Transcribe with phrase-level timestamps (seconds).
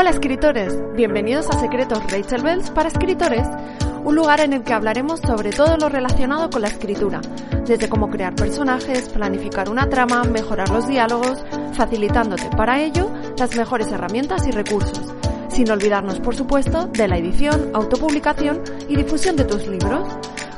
[0.00, 3.46] Hola escritores, bienvenidos a Secretos Rachel Bells para escritores,
[4.02, 7.20] un lugar en el que hablaremos sobre todo lo relacionado con la escritura,
[7.66, 11.44] desde cómo crear personajes, planificar una trama, mejorar los diálogos,
[11.74, 15.02] facilitándote para ello las mejores herramientas y recursos,
[15.50, 20.08] sin olvidarnos por supuesto de la edición, autopublicación y difusión de tus libros.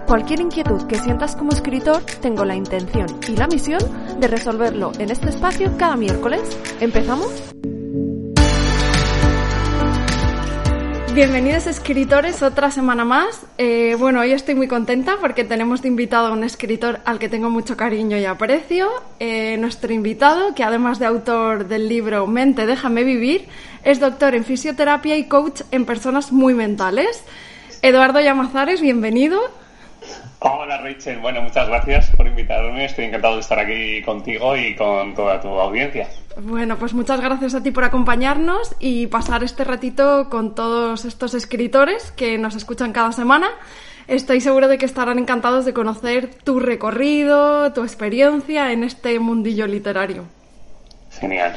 [0.07, 3.81] Cualquier inquietud que sientas como escritor, tengo la intención y la misión
[4.21, 6.43] de resolverlo en este espacio cada miércoles.
[6.79, 7.53] ¿Empezamos?
[11.15, 13.45] Bienvenidos escritores otra semana más.
[13.59, 17.29] Eh, bueno, hoy estoy muy contenta porque tenemos de invitado a un escritor al que
[17.29, 18.89] tengo mucho cariño y aprecio.
[19.21, 23.47] Eh, nuestro invitado, que además de autor del libro Mente, déjame vivir,
[23.85, 27.23] es doctor en fisioterapia y coach en personas muy mentales.
[27.83, 29.39] Eduardo Llamazares, bienvenido.
[30.45, 32.85] Hola Rachel, bueno, muchas gracias por invitarme.
[32.85, 36.09] Estoy encantado de estar aquí contigo y con toda tu audiencia.
[36.37, 41.35] Bueno, pues muchas gracias a ti por acompañarnos y pasar este ratito con todos estos
[41.35, 43.51] escritores que nos escuchan cada semana.
[44.09, 49.69] Estoy seguro de que estarán encantados de conocer tu recorrido, tu experiencia en este mundillo
[49.69, 50.25] literario.
[51.21, 51.57] Genial.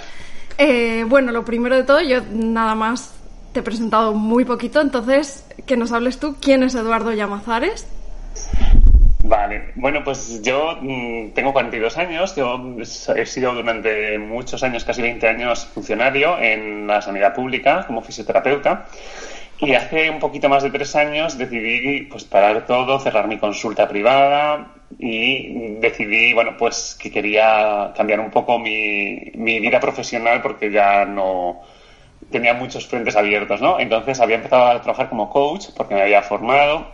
[0.60, 3.16] Eh, bueno, lo primero de todo, yo nada más
[3.52, 7.88] te he presentado muy poquito, entonces que nos hables tú quién es Eduardo Llamazares.
[9.28, 12.62] Vale, bueno, pues yo mm, tengo 42 años, yo
[13.16, 18.86] he sido durante muchos años, casi 20 años, funcionario en la sanidad pública como fisioterapeuta
[19.58, 23.88] y hace un poquito más de tres años decidí pues parar todo, cerrar mi consulta
[23.88, 30.72] privada y decidí, bueno, pues que quería cambiar un poco mi, mi vida profesional porque
[30.72, 31.62] ya no
[32.32, 33.80] tenía muchos frentes abiertos, ¿no?
[33.80, 36.94] Entonces había empezado a trabajar como coach porque me había formado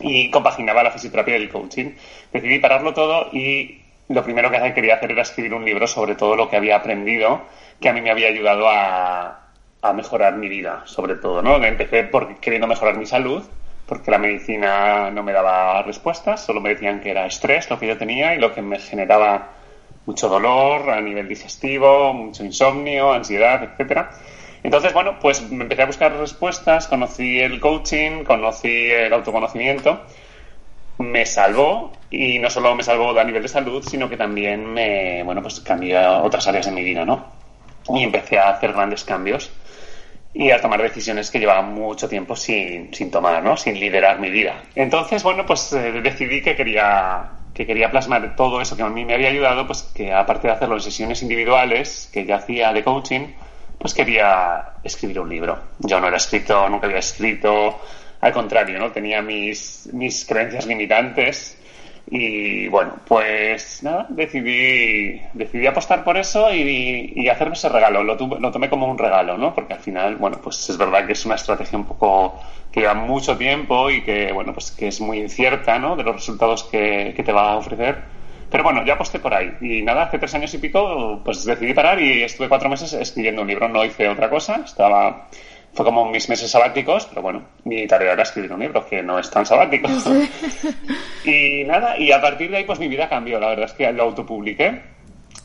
[0.00, 1.92] y compaginaba la fisioterapia y el coaching.
[2.32, 6.36] Decidí pararlo todo y lo primero que quería hacer era escribir un libro sobre todo
[6.36, 7.42] lo que había aprendido,
[7.80, 9.50] que a mí me había ayudado a,
[9.82, 11.62] a mejorar mi vida, sobre todo, ¿no?
[11.62, 13.44] Empecé por, queriendo mejorar mi salud,
[13.86, 17.86] porque la medicina no me daba respuestas, solo me decían que era estrés lo que
[17.86, 19.50] yo tenía y lo que me generaba
[20.06, 24.10] mucho dolor a nivel digestivo, mucho insomnio, ansiedad, etcétera.
[24.64, 30.00] Entonces, bueno, pues me empecé a buscar respuestas, conocí el coaching, conocí el autoconocimiento,
[30.98, 35.22] me salvó y no solo me salvó a nivel de salud, sino que también me,
[35.22, 37.26] bueno, pues cambió otras áreas de mi vida, ¿no?
[37.90, 39.52] Y empecé a hacer grandes cambios
[40.32, 43.58] y a tomar decisiones que llevaban mucho tiempo sin, sin tomar, ¿no?
[43.58, 44.62] Sin liderar mi vida.
[44.74, 49.04] Entonces, bueno, pues eh, decidí que quería que quería plasmar todo eso que a mí
[49.04, 52.82] me había ayudado, pues que aparte de hacerlo en sesiones individuales que ya hacía de
[52.82, 53.28] coaching,
[53.84, 55.58] pues quería escribir un libro.
[55.80, 57.78] Yo no era escrito, nunca había escrito,
[58.22, 58.90] al contrario, ¿no?
[58.90, 61.58] Tenía mis, mis creencias limitantes
[62.06, 68.02] y bueno, pues nada, decidí, decidí apostar por eso y, hacerme ese regalo.
[68.02, 69.54] Lo, lo, tomé como un regalo, ¿no?
[69.54, 72.40] Porque al final, bueno, pues es verdad que es una estrategia un poco
[72.72, 75.94] que lleva mucho tiempo y que, bueno, pues que es muy incierta, ¿no?
[75.94, 78.14] De los resultados que, que te va a ofrecer
[78.54, 79.52] pero bueno, ya aposté por ahí.
[79.60, 83.42] Y nada, hace tres años y pico, pues decidí parar y estuve cuatro meses escribiendo
[83.42, 83.68] un libro.
[83.68, 85.26] No hice otra cosa, estaba
[85.72, 89.18] fue como mis meses sabáticos, pero bueno, mi tarea era escribir un libro, que no
[89.18, 89.88] es tan sabático.
[91.24, 93.92] y nada, y a partir de ahí pues mi vida cambió, la verdad es que
[93.92, 94.82] lo autopubliqué.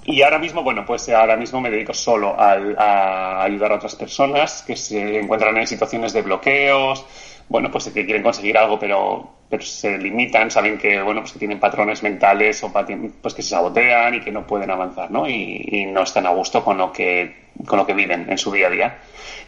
[0.05, 4.61] Y ahora mismo, bueno, pues ahora mismo me dedico solo a ayudar a otras personas
[4.61, 7.03] que se encuentran en situaciones de bloqueos,
[7.49, 11.39] bueno, pues que quieren conseguir algo, pero pero se limitan, saben que, bueno, pues que
[11.39, 15.27] tienen patrones mentales o pues que se sabotean y que no pueden avanzar, ¿no?
[15.27, 18.67] Y, no están a gusto con lo que con lo que viven en su día
[18.67, 18.99] a día.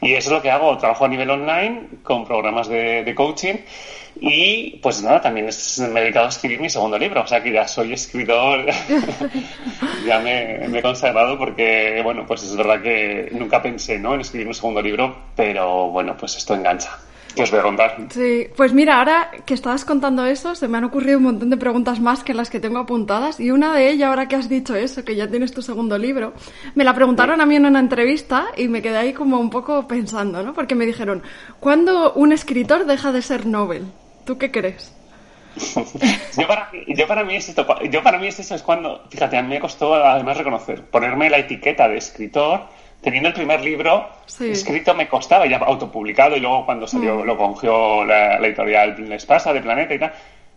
[0.01, 3.57] Y eso es lo que hago, trabajo a nivel online con programas de, coaching
[4.19, 7.51] y pues nada, también me he dedicado a escribir mi segundo libro, o sea que
[7.51, 8.65] ya soy escritor,
[10.05, 14.15] ya me, me, he consagrado porque, bueno, pues es verdad que nunca pensé, ¿no?
[14.15, 16.97] En escribir un segundo libro, pero bueno, pues esto engancha.
[17.35, 17.97] Pues voy a contar.
[18.09, 21.57] Sí, pues mira, ahora que estabas contando eso, se me han ocurrido un montón de
[21.57, 23.39] preguntas más que las que tengo apuntadas.
[23.39, 26.33] Y una de ellas, ahora que has dicho eso, que ya tienes tu segundo libro,
[26.75, 29.87] me la preguntaron a mí en una entrevista y me quedé ahí como un poco
[29.87, 30.53] pensando, ¿no?
[30.53, 31.23] Porque me dijeron,
[31.59, 33.85] ¿cuándo un escritor deja de ser Nobel?
[34.25, 34.93] ¿Tú qué crees?
[36.37, 39.37] yo, para, yo, para mí es esto, yo para mí es eso, es cuando, fíjate,
[39.37, 42.67] a mí me costó además reconocer, ponerme la etiqueta de escritor
[43.01, 44.09] teniendo el primer libro
[44.39, 47.25] escrito me costaba, ya autopublicado, y luego cuando salió mm.
[47.25, 50.13] lo cogió la, editorial Espasa de Planeta y tal,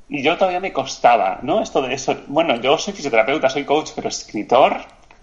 [0.08, 1.62] y yo todavía me costaba, ¿no?
[1.62, 4.76] Esto de eso, bueno, yo soy fisioterapeuta, soy coach, pero escritor,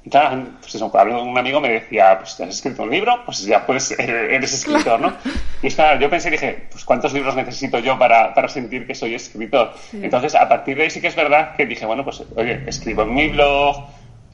[0.04, 3.64] y claro, pues eso, un amigo me decía, pues has escrito un libro, pues ya
[3.68, 5.14] puedes, eres escritor, ¿no?
[5.62, 8.88] Y es claro, yo pensé y dije, pues ¿cuántos libros necesito yo para, para sentir
[8.88, 9.74] que soy escritor?
[9.94, 13.04] Entonces, a partir de ahí sí que es verdad que dije, bueno, pues oye, escribo
[13.04, 13.86] en mi blog,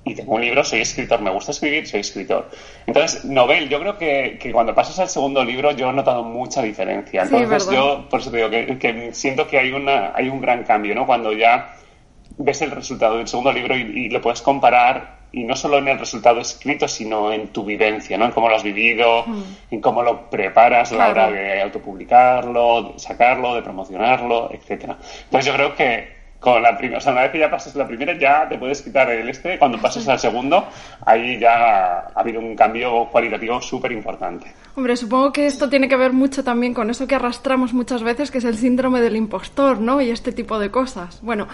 [0.07, 2.49] y tengo un libro, soy escritor, me gusta escribir, soy escritor.
[2.85, 6.61] Entonces, novel, yo creo que, que cuando pasas al segundo libro yo he notado mucha
[6.61, 7.23] diferencia.
[7.23, 10.95] Entonces, yo por eso te digo que, siento que hay, una, hay un gran cambio,
[10.95, 11.05] ¿no?
[11.05, 11.75] Cuando ya
[12.37, 15.99] ves el resultado del segundo libro y, lo puedes comparar y no solo en el
[15.99, 18.25] resultado escrito, sino en tu vivencia, ¿no?
[18.25, 19.43] En cómo lo has vivido, mm.
[19.71, 24.97] en cómo lo preparas a la hora de autopublicarlo, de sacarlo, de promocionarlo, etcétera.
[25.25, 27.87] Entonces yo creo que con la primera, o sea, una vez que ya pasas la
[27.87, 29.57] primera, ya te puedes quitar el este.
[29.57, 30.67] Cuando pasas al segundo,
[31.05, 34.51] ahí ya ha habido un cambio cualitativo súper importante.
[34.75, 38.29] Hombre, supongo que esto tiene que ver mucho también con eso que arrastramos muchas veces,
[38.29, 39.99] que es el síndrome del impostor, ¿no?
[40.01, 41.19] Y este tipo de cosas.
[41.23, 41.47] Bueno,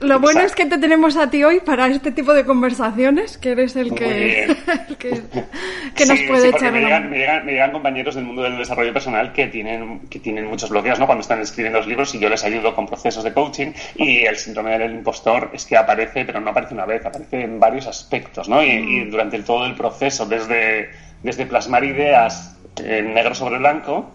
[0.00, 3.52] lo bueno es que te tenemos a ti hoy para este tipo de conversaciones, que
[3.52, 4.46] eres el que,
[6.06, 10.00] nos puede echar me llegan, me, llegan, compañeros del mundo del desarrollo personal que tienen,
[10.10, 11.06] que tienen muchos bloqueos ¿no?
[11.06, 14.36] cuando están escribiendo los libros y yo les ayudo con procesos de coaching y el
[14.36, 18.48] síndrome del impostor es que aparece, pero no aparece una vez, aparece en varios aspectos
[18.48, 18.62] ¿no?
[18.62, 19.10] y, mm.
[19.10, 20.90] durante todo el proceso, desde,
[21.22, 24.14] desde plasmar ideas en negro sobre blanco,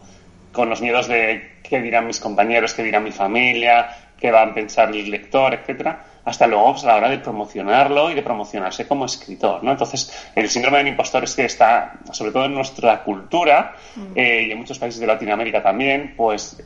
[0.51, 3.89] con los miedos de qué dirán mis compañeros, qué dirá mi familia,
[4.21, 8.11] qué van a pensar el lector, etcétera, hasta luego pues, a la hora de promocionarlo
[8.11, 9.71] y de promocionarse como escritor, ¿no?
[9.71, 14.01] Entonces, el síndrome del impostor es que está, sobre todo en nuestra cultura mm.
[14.15, 16.63] eh, y en muchos países de Latinoamérica también, pues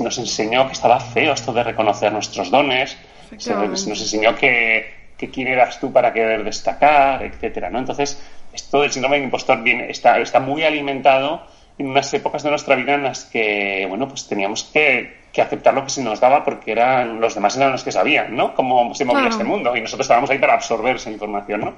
[0.00, 2.96] nos enseñó que estaba feo esto de reconocer nuestros dones,
[3.36, 4.86] se, nos enseñó que,
[5.16, 7.78] que, quién eras tú para querer destacar, etcétera, ¿no?
[7.78, 8.20] Entonces,
[8.52, 11.46] esto del síndrome del impostor viene, está, está muy alimentado
[11.78, 15.84] en unas épocas de nuestra vida en las que, bueno, pues teníamos que, aceptar lo
[15.84, 18.56] que se nos daba porque eran los demás eran los que sabían, ¿no?
[18.56, 21.74] Cómo se movía este mundo y nosotros estábamos ahí para absorber esa información, ¿no?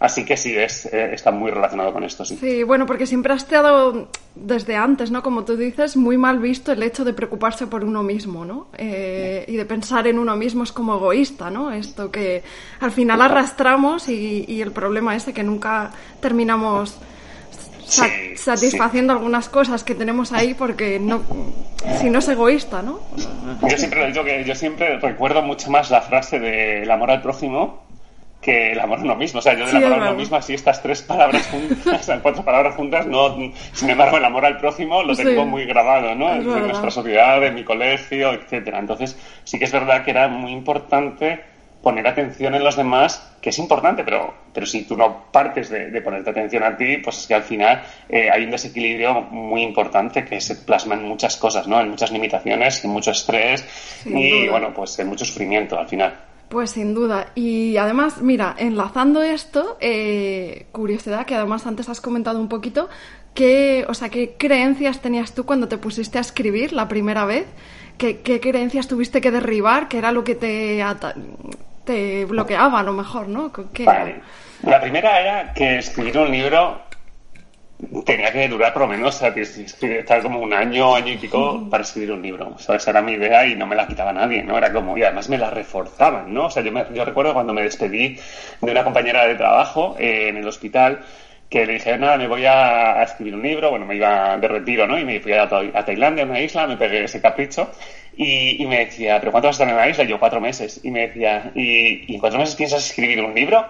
[0.00, 2.38] Así que sí, es, eh, está muy relacionado con esto, sí.
[2.40, 5.22] Sí, bueno, porque siempre has estado desde antes, ¿no?
[5.22, 8.68] Como tú dices, muy mal visto el hecho de preocuparse por uno mismo, ¿no?
[8.78, 11.70] Eh, y de pensar en uno mismo es como egoísta, ¿no?
[11.72, 12.42] Esto que
[12.80, 15.90] al final arrastramos y, y el problema es que nunca
[16.20, 16.98] terminamos
[17.86, 21.22] satisfaciendo algunas cosas que tenemos ahí porque no
[22.00, 23.00] si no es egoísta, ¿no?
[23.68, 27.84] Yo siempre digo que yo siempre recuerdo mucho más la frase del amor al prójimo
[28.40, 29.38] que el amor a uno mismo.
[29.38, 32.74] O sea, yo del amor a uno mismo, así estas tres palabras juntas, cuatro palabras
[32.74, 33.36] juntas, no,
[33.72, 36.34] sin embargo, el amor al prójimo lo tengo muy grabado, ¿no?
[36.34, 38.78] En nuestra sociedad, en mi colegio, etcétera.
[38.78, 41.53] Entonces, sí que es verdad que era muy importante
[41.84, 46.00] poner atención en los demás, que es importante, pero, pero si tú no partes de,
[46.00, 50.24] ponerte atención a ti, pues es que al final eh, hay un desequilibrio muy importante
[50.24, 51.78] que se plasma en muchas cosas, ¿no?
[51.80, 53.64] En muchas limitaciones, en mucho estrés
[54.06, 56.18] y, bueno, pues en mucho sufrimiento al final.
[56.48, 57.32] Pues sin duda.
[57.34, 62.88] Y además, mira, enlazando esto, eh, curiosidad que además antes has comentado un poquito,
[63.34, 67.46] ¿qué, o sea, ¿qué creencias tenías tú cuando te pusiste a escribir la primera vez?
[67.98, 69.88] ¿Qué, qué creencias tuviste que derribar?
[69.88, 70.82] ¿Qué era lo que te,
[71.84, 73.52] te bloqueaba a lo mejor, ¿no?
[74.62, 76.80] La primera era que escribir un libro
[78.04, 82.12] tenía que durar por lo menos, estar como un año, año y pico para escribir
[82.12, 82.56] un libro.
[82.58, 84.56] Esa era mi idea y no me la quitaba nadie, ¿no?
[84.56, 86.46] Era como, y además me la reforzaban, ¿no?
[86.46, 88.18] O sea, yo, yo recuerdo cuando me despedí
[88.60, 91.00] de una compañera de trabajo eh, en el hospital,
[91.54, 94.88] que le dije, nada, me voy a, escribir un libro, bueno, me iba de retiro,
[94.88, 94.98] ¿no?
[94.98, 97.70] Y me fui a, a Tailandia, a una isla, me pegué ese capricho
[98.16, 100.02] y, me decía, ¿pero cuánto vas a estar en la isla?
[100.02, 100.80] Y yo, cuatro meses.
[100.82, 103.64] Y me decía, ¿y, en cuatro meses piensas escribir un libro?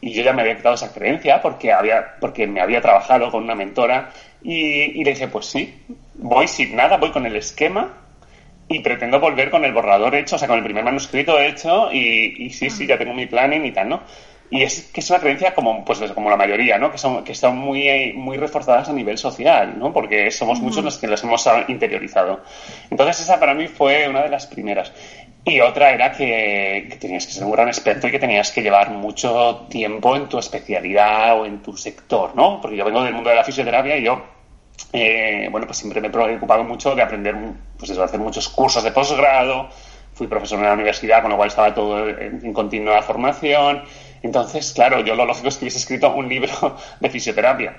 [0.00, 3.44] Y yo ya me había quitado esa creencia porque, había, porque me había trabajado con
[3.44, 4.10] una mentora
[4.42, 5.72] y, le dije, pues sí,
[6.14, 7.98] voy sin nada, voy con el esquema
[8.66, 12.46] y pretendo volver con el borrador hecho, o sea, con el primer manuscrito hecho y,
[12.46, 14.02] y sí, sí, ya tengo mi planning y tal, ¿no?
[14.50, 16.90] Y es que es una creencia como, pues, como la mayoría, ¿no?
[16.90, 19.92] Que son, que están muy, muy reforzadas a nivel social, ¿no?
[19.92, 22.40] Porque somos muchos los que las hemos interiorizado.
[22.90, 24.92] Entonces esa para mí fue una de las primeras.
[25.44, 28.90] Y otra era que, tenías que ser un gran experto y que tenías que llevar
[28.90, 32.60] mucho tiempo en tu especialidad o en tu sector, ¿no?
[32.60, 34.22] Porque yo vengo del mundo de la fisioterapia y yo,
[34.92, 37.34] eh, bueno, pues siempre me he preocupado mucho de aprender,
[37.78, 39.68] pues eso, hacer muchos cursos de posgrado,
[40.18, 43.82] fui profesor en la universidad, con lo cual estaba todo en continua formación.
[44.22, 47.76] Entonces, claro, yo lo lógico es que hubiese escrito un libro de fisioterapia,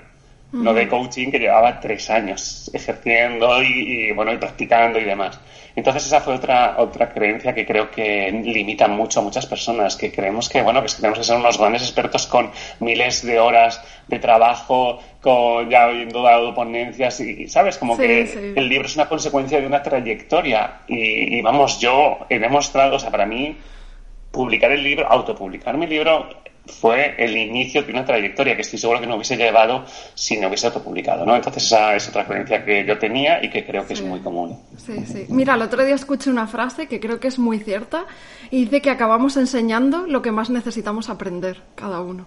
[0.52, 5.38] no de coaching, que llevaba tres años ejerciendo y, bueno, y practicando y demás.
[5.76, 10.10] Entonces esa fue otra, otra creencia que creo que limita mucho a muchas personas, que
[10.10, 14.18] creemos que, bueno, que tenemos que ser unos grandes expertos con miles de horas de
[14.18, 17.78] trabajo, con ya habiendo dado ponencias y, ¿sabes?
[17.78, 22.38] Como que el libro es una consecuencia de una trayectoria y, y, vamos, yo he
[22.40, 23.56] demostrado, o sea, para mí
[24.32, 26.28] publicar el libro, autopublicar mi libro,
[26.70, 29.84] fue el inicio de una trayectoria que estoy seguro que no hubiese llevado
[30.14, 31.36] si no hubiese autopublicado, ¿no?
[31.36, 34.58] Entonces esa es otra creencia que yo tenía y que creo que es muy común.
[34.76, 35.26] Sí, sí.
[35.28, 38.06] Mira, el otro día escuché una frase que creo que es muy cierta
[38.50, 42.26] y dice que acabamos enseñando lo que más necesitamos aprender cada uno.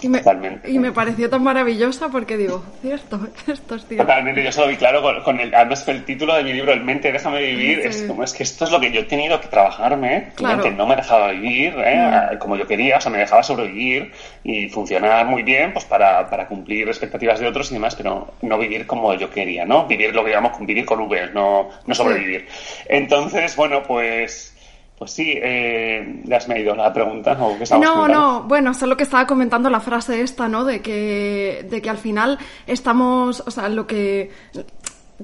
[0.00, 0.22] Y me,
[0.66, 4.04] y me pareció tan maravillosa porque digo, cierto, esto es cierto.
[4.04, 6.82] Totalmente, yo se lo vi claro con, el, además el título de mi libro, El
[6.82, 9.48] mente, déjame vivir, es como, es que esto es lo que yo he tenido que
[9.48, 10.70] trabajarme, claro.
[10.72, 12.36] no me dejaba vivir ¿eh?
[12.38, 16.48] como yo quería, o sea, me dejaba sobrevivir y funcionar muy bien pues para, para
[16.48, 19.86] cumplir expectativas de otros y demás, pero no vivir como yo quería, ¿no?
[19.86, 22.46] Vivir lo que llamamos vivir con V, no, no sobrevivir.
[22.88, 24.51] Entonces, bueno, pues
[24.98, 27.36] pues sí, eh, ¿le has medido la pregunta?
[27.40, 30.64] ¿o qué no, no, bueno, solo que estaba comentando la frase esta, ¿no?
[30.64, 34.30] De que, de que al final estamos, o sea, lo que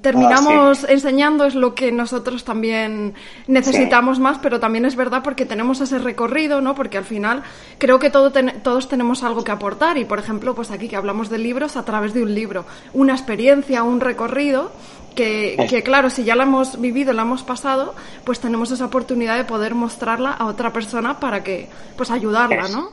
[0.00, 3.14] terminamos ah, enseñando es lo que nosotros también
[3.46, 6.74] necesitamos más, pero también es verdad porque tenemos ese recorrido, ¿no?
[6.74, 7.42] Porque al final
[7.78, 8.32] creo que todo
[8.62, 11.84] todos tenemos algo que aportar y, por ejemplo, pues aquí que hablamos de libros a
[11.84, 14.72] través de un libro, una experiencia, un recorrido
[15.18, 17.94] que, claro, si ya la hemos vivido, la hemos pasado,
[18.24, 22.90] pues tenemos esa oportunidad de poder mostrarla a otra persona para que, pues ayudarla, ¿no?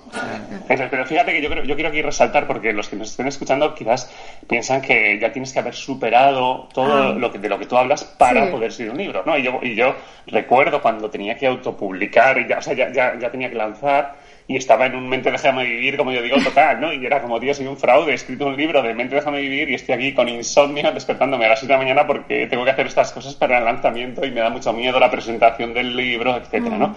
[0.67, 3.75] pero fíjate que yo, creo, yo quiero aquí resaltar, porque los que nos estén escuchando
[3.75, 4.09] quizás
[4.47, 7.13] piensan que ya tienes que haber superado todo ah.
[7.13, 9.37] lo que, de lo que tú hablas para poder ser un libro, ¿no?
[9.37, 9.93] Y yo, y yo
[10.27, 14.15] recuerdo cuando tenía que autopublicar, y ya, o sea, ya, ya, ya tenía que lanzar
[14.47, 16.93] y estaba en un mente déjame vivir, como yo digo, total, ¿no?
[16.93, 19.69] Y era como, tío, soy un fraude, he escrito un libro de mente déjame vivir
[19.69, 22.71] y estoy aquí con insomnio despertándome a las 7 de la mañana porque tengo que
[22.71, 26.37] hacer estas cosas para el lanzamiento y me da mucho miedo la presentación del libro,
[26.37, 26.95] etcétera, ¿no?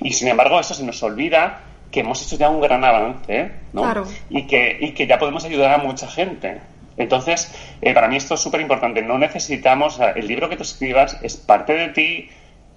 [0.00, 1.60] Y sin embargo, eso se nos olvida
[1.90, 3.82] que hemos hecho ya un gran avance, ¿no?
[3.82, 4.04] Claro.
[4.30, 6.60] Y que, y que ya podemos ayudar a mucha gente.
[6.96, 9.02] Entonces, eh, para mí esto es súper importante.
[9.02, 12.30] No necesitamos, el libro que tú escribas es parte de ti,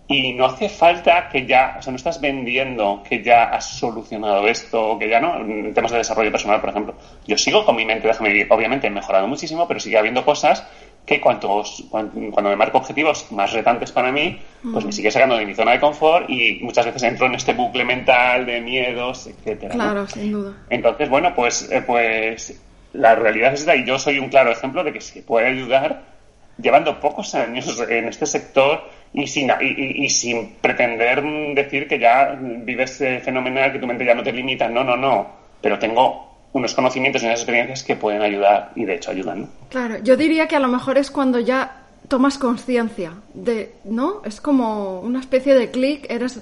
[0.08, 4.48] y no hace falta que ya, o sea, no estás vendiendo que ya has solucionado
[4.48, 6.96] esto, o que ya no, en temas de desarrollo personal, por ejemplo.
[7.26, 8.48] Yo sigo con mi mente, déjame vivir.
[8.50, 10.66] Obviamente he mejorado muchísimo, pero sigue habiendo cosas
[11.06, 15.46] que cuantos, cuando, me marco objetivos más retantes para mí, pues me sigue sacando de
[15.46, 19.74] mi zona de confort y muchas veces entro en este bucle mental de miedos, etcétera.
[19.74, 20.54] Claro, sin duda.
[20.70, 22.62] Entonces, bueno, pues, eh, pues
[22.94, 26.17] la realidad es esta y yo soy un claro ejemplo de que se puede ayudar
[26.58, 28.82] llevando pocos años en este sector
[29.14, 31.24] y sin, y, sin pretender
[31.54, 34.68] decir que ya vives fenomenal, que tu mente ya no te limita.
[34.68, 35.28] No, no, no.
[35.62, 39.50] Pero tengo unos conocimientos y unas experiencias que pueden ayudar y de hecho ayudan.
[39.70, 44.22] Claro, yo diría que a lo mejor es cuando ya tomas conciencia de, ¿no?
[44.24, 46.42] Es como una especie de clic, eres,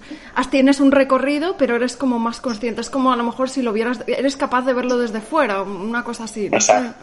[0.52, 2.82] tienes un recorrido, pero eres como más consciente.
[2.82, 6.04] Es como a lo mejor si lo vieras, eres capaz de verlo desde fuera, una
[6.04, 6.50] cosa así.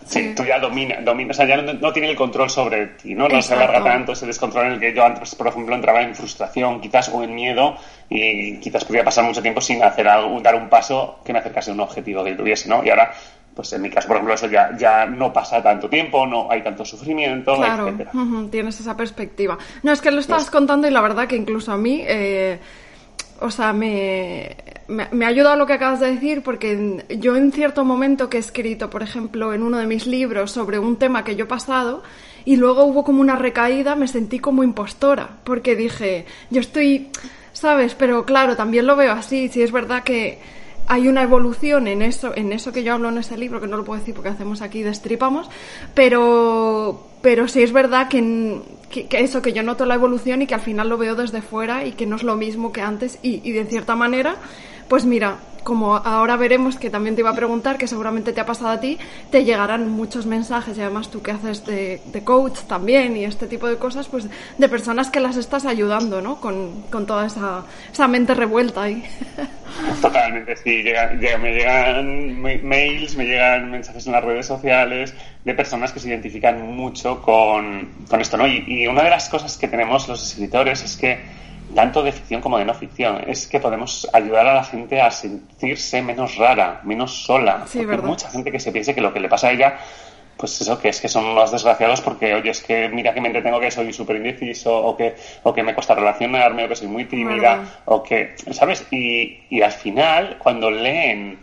[0.07, 3.29] sí, tú ya dominas, domina, o sea, ya no, tiene el control sobre ti, ¿no?
[3.29, 6.15] No se alarga tanto ese descontrol en el que yo antes, por ejemplo, entraba en
[6.15, 7.77] frustración, quizás, o en miedo,
[8.09, 11.71] y quizás podía pasar mucho tiempo sin hacer algo, dar un paso que me acercase
[11.71, 12.85] a un objetivo que tuviese, ¿no?
[12.85, 13.13] Y ahora
[13.55, 16.63] pues en mi caso, por ejemplo, eso ya, ya no pasa tanto tiempo, no hay
[16.63, 17.95] tanto sufrimiento, claro,
[18.51, 19.59] tienes esa perspectiva.
[19.83, 22.59] No, es que lo estabas contando y la verdad que incluso a mí, eh,
[23.41, 24.57] o sea, me,
[24.89, 28.41] me, ha ayudado lo que acabas de decir porque yo en cierto momento que he
[28.41, 32.03] escrito, por ejemplo, en uno de mis libros sobre un tema que yo he pasado
[32.45, 37.11] y luego hubo como una recaída, me sentí como impostora porque dije, yo estoy,
[37.53, 37.95] ¿sabes?
[37.95, 40.39] Pero claro, también lo veo así, si es verdad que
[40.93, 43.79] hay una evolución en eso, en eso que yo hablo en ese libro, que no
[43.79, 45.49] lo puedo decir porque hacemos aquí destripamos,
[45.95, 50.55] pero, pero sí es verdad que, que, eso, que yo noto la evolución y que
[50.55, 53.53] al final lo veo desde fuera y que no es lo mismo que antes y
[53.53, 54.37] de cierta manera,
[54.93, 58.45] pues mira, como ahora veremos que también te iba a preguntar, que seguramente te ha
[58.45, 58.99] pasado a ti,
[59.31, 63.67] te llegarán muchos mensajes y además tú que haces de, coach también y este tipo
[63.69, 64.27] de cosas, pues
[64.59, 66.43] de personas que las estás ayudando, ¿no?
[66.43, 69.03] Con, toda esa, esa mente revuelta ahí.
[70.03, 70.85] Totalmente, sí.
[71.41, 76.61] me llegan mails, me llegan mensajes en las redes sociales de personas que se identifican
[76.77, 77.89] mucho con,
[78.21, 78.47] esto, ¿no?
[78.47, 81.42] Y una de las cosas que tenemos los escritores es que
[81.75, 85.11] tanto de ficción como de no ficción, es que podemos ayudar a la gente a
[85.11, 87.65] sentirse menos rara, menos sola.
[87.73, 89.79] porque hay mucha gente que se piense que lo que le pasa a ella,
[90.37, 93.29] pues eso, que es que son unos desgraciados porque, oye, es que mira que me
[93.29, 96.89] entretengo que soy súper indeciso, o que, o que me cuesta relacionarme, o que soy
[96.89, 98.87] muy tímida, o que, ¿sabes?
[98.91, 101.39] Y, y al final, cuando leen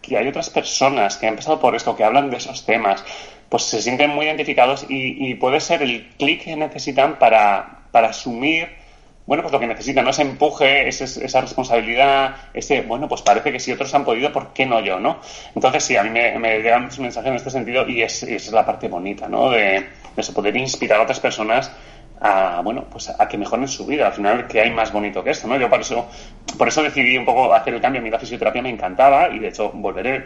[0.00, 3.04] que hay otras personas que han pasado por esto, que hablan de esos temas,
[3.48, 8.08] pues se sienten muy identificados y, y puede ser el clic que necesitan para, para
[8.08, 8.81] asumir
[9.32, 10.10] bueno, pues lo que necesita, ¿no?
[10.10, 14.66] Ese empuje, esa responsabilidad, ese, bueno, pues parece que si otros han podido, ¿por qué
[14.66, 15.20] no yo, no?
[15.54, 18.66] Entonces, sí, a mí me, llegan muchos mensajes en este sentido y es, es la
[18.66, 19.48] parte bonita, ¿no?
[19.48, 21.72] De, de poder inspirar a otras personas
[22.20, 24.08] a, bueno, pues a que mejoren su vida.
[24.08, 25.56] Al final, que hay más bonito que esto, ¿no?
[25.56, 26.06] Yo por eso,
[26.58, 28.02] por eso decidí un poco hacer el cambio.
[28.02, 30.24] A mí la fisioterapia me encantaba y de hecho volveré.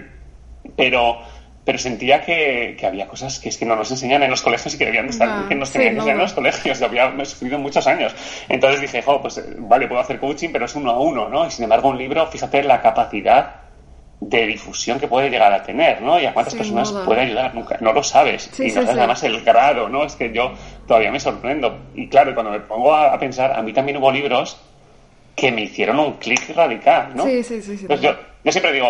[0.76, 1.20] Pero,
[1.66, 4.73] pero sentía que, que había cosas que es que no nos enseñan en los colegios
[4.73, 6.78] y que debían estar, que nos tenían que enseñar en los colegios.
[6.78, 8.14] Yo había sufrido muchos años.
[8.49, 11.44] Entonces dije, jo, pues vale, puedo hacer coaching, pero es uno a uno, ¿no?
[11.44, 13.56] Y sin embargo, un libro, fíjate la capacidad
[14.20, 16.20] de difusión que puede llegar a tener, ¿no?
[16.20, 18.49] Y a cuántas personas puede ayudar, nunca, no lo sabes.
[18.61, 20.04] y no sabes además el grado, ¿no?
[20.04, 20.52] Es que yo
[20.87, 21.76] todavía me sorprendo.
[21.96, 24.56] Y claro, cuando me pongo a, pensar, a mí también hubo libros
[25.35, 27.25] que me hicieron un clic radical, ¿no?
[27.25, 27.87] Sí, sí, sí.
[28.00, 28.14] yo,
[28.47, 28.88] yo, siempre digo,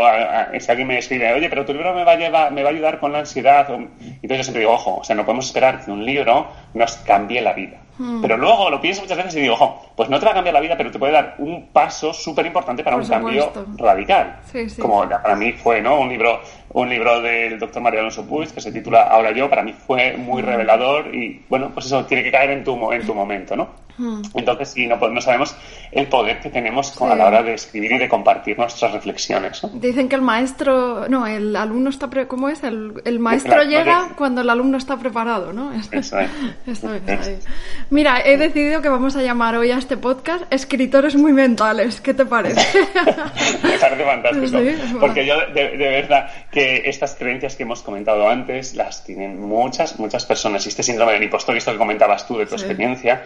[0.58, 2.72] si alguien me escribe, oye, pero tu libro me va a, llevar, me va a
[2.72, 5.90] ayudar con la ansiedad, entonces yo siempre digo, ojo, o sea, no podemos esperar que
[5.90, 7.78] un libro nos cambie la vida.
[7.98, 8.20] Hmm.
[8.20, 10.52] Pero luego lo pienso muchas veces y digo, ojo, pues no te va a cambiar
[10.52, 14.40] la vida, pero te puede dar un paso súper importante para un cambio radical.
[14.78, 16.00] Como para mí fue, ¿no?
[16.00, 16.40] Un libro,
[16.74, 20.16] un libro del doctor Mario Alonso Puig que se titula Ahora yo, para mí fue
[20.16, 20.46] muy hmm.
[20.46, 23.85] revelador y, bueno, pues eso tiene que caer en tu, en tu momento, ¿no?
[24.34, 25.56] Entonces, sí, no, no sabemos
[25.92, 29.62] el poder que tenemos a la hora de escribir y de compartir nuestras reflexiones.
[29.74, 32.62] Dicen que el maestro, no, el alumno está, pre, ¿cómo es?
[32.62, 35.72] El, el maestro llega cuando el alumno está preparado, ¿no?
[35.72, 36.30] Eso es.
[36.66, 37.46] Eso es.
[37.90, 42.00] Mira, he decidido que vamos a llamar hoy a este podcast Escritores muy mentales.
[42.00, 42.60] ¿Qué te parece?
[43.62, 44.98] Me parece fantástico.
[45.00, 50.26] porque yo, de, verdad, que estas creencias que hemos comentado antes las tienen muchas, muchas
[50.26, 50.64] personas.
[50.66, 53.24] Y este síndrome del impostor, esto que comentabas tú de tu experiencia,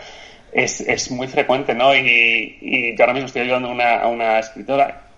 [0.53, 1.95] es, es, muy frecuente, ¿no?
[1.95, 5.11] Y, y yo ahora mismo estoy ayudando una, a una escritora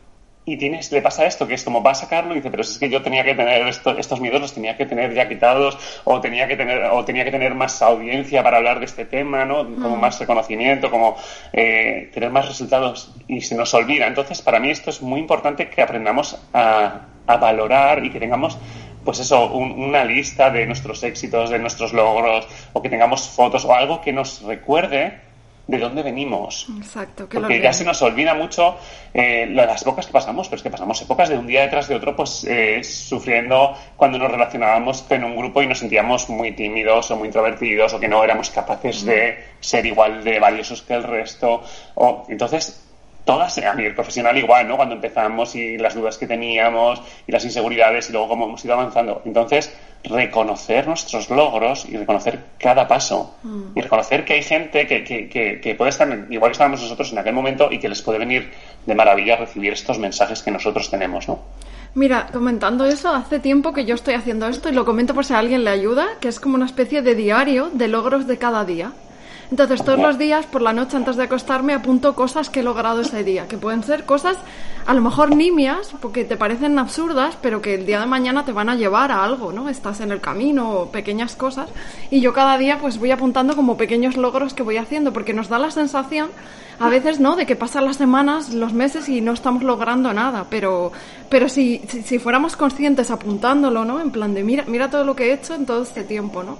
[0.44, 2.76] y tienes, le pasa esto, que es como va a sacarlo y dice, pero es
[2.76, 6.48] que yo tenía que tener estos miedos, los tenía que tener ya quitados, o tenía
[6.48, 9.58] que tener, o tenía que tener más audiencia para hablar de este tema, ¿no?
[9.58, 10.00] Como mm.
[10.00, 11.16] más reconocimiento, como
[11.52, 14.08] eh, tener más resultados, y se nos olvida.
[14.08, 18.58] Entonces, para mí esto es muy importante que aprendamos a, a valorar y que tengamos
[19.04, 23.74] pues eso, una lista de nuestros éxitos, de nuestros logros, o que tengamos fotos o
[23.74, 25.32] algo que nos recuerde
[25.66, 26.66] de dónde venimos.
[26.76, 27.28] Exacto.
[27.28, 28.76] Que Porque ya se nos olvida mucho
[29.14, 31.94] eh, las épocas que pasamos, pero es que pasamos épocas de un día detrás de
[31.94, 37.10] otro, pues eh, sufriendo cuando nos relacionábamos con un grupo y nos sentíamos muy tímidos
[37.10, 41.04] o muy introvertidos o que no éramos capaces de ser igual de valiosos que el
[41.04, 41.62] resto.
[41.94, 42.91] O, entonces,
[43.24, 44.76] todas, a nivel profesional igual, ¿no?
[44.76, 48.74] Cuando empezamos y las dudas que teníamos y las inseguridades y luego cómo hemos ido
[48.74, 49.22] avanzando.
[49.24, 49.72] Entonces,
[50.04, 53.36] reconocer nuestros logros y reconocer cada paso.
[53.42, 53.78] Mm.
[53.78, 57.18] Y reconocer que hay gente que, que, que, puede estar igual que estábamos nosotros en
[57.18, 58.50] aquel momento y que les puede venir
[58.84, 61.40] de maravilla recibir estos mensajes que nosotros tenemos, ¿no?
[61.94, 65.34] Mira, comentando eso, hace tiempo que yo estoy haciendo esto y lo comento por si
[65.34, 68.64] a alguien le ayuda, que es como una especie de diario de logros de cada
[68.64, 68.92] día.
[69.52, 73.02] Entonces, todos los días, por la noche, antes de acostarme, apunto cosas que he logrado
[73.02, 74.38] ese día, que pueden ser cosas
[74.86, 78.52] a lo mejor nimias, porque te parecen absurdas, pero que el día de mañana te
[78.52, 79.68] van a llevar a algo, ¿no?
[79.68, 81.68] Estás en el camino, pequeñas cosas.
[82.10, 85.50] Y yo cada día, pues voy apuntando como pequeños logros que voy haciendo, porque nos
[85.50, 86.30] da la sensación,
[86.80, 90.46] a veces, ¿no?, de que pasan las semanas, los meses y no estamos logrando nada,
[90.48, 90.92] pero,
[91.28, 94.00] pero si, si, fuéramos conscientes apuntándolo, ¿no?
[94.00, 96.56] En plan de, mira, mira todo lo que he hecho en todo este tiempo, ¿no?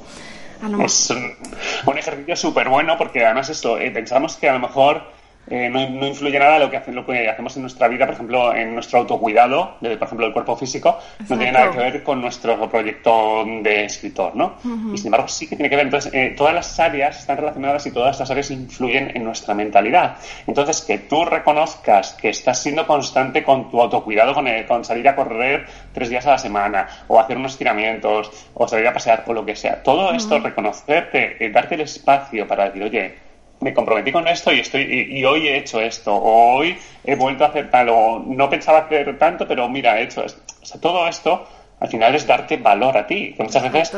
[0.84, 5.02] Es un, ejercicio súper bueno porque además esto, eh, pensamos que a lo mejor
[5.50, 8.54] eh, no, influye nada lo que, hace, lo que hacemos en nuestra vida, por ejemplo,
[8.54, 12.20] en nuestro autocuidado, de, por ejemplo, el cuerpo físico, no tiene nada que ver con
[12.20, 14.54] nuestro proyecto de escritor, ¿no?
[14.92, 15.86] Y sin embargo, sí que tiene que ver.
[15.86, 20.16] Entonces, eh, todas las áreas están relacionadas y todas las áreas influyen en nuestra mentalidad.
[20.46, 25.16] Entonces, que tú reconozcas que estás siendo constante con tu autocuidado, con, con salir a
[25.16, 29.32] correr tres días a la semana, o hacer unos estiramientos, o salir a pasear, o
[29.32, 29.82] lo que sea.
[29.82, 33.31] Todo esto, reconocerte, eh, darte el espacio para decir, oye,
[33.62, 37.44] me comprometí con esto y estoy y, hoy he hecho esto o hoy he vuelto
[37.44, 40.42] a hacer tal o no pensaba hacer tanto pero mira he hecho esto.
[40.60, 41.46] O sea todo esto
[41.78, 43.96] al final es darte valor a ti que muchas veces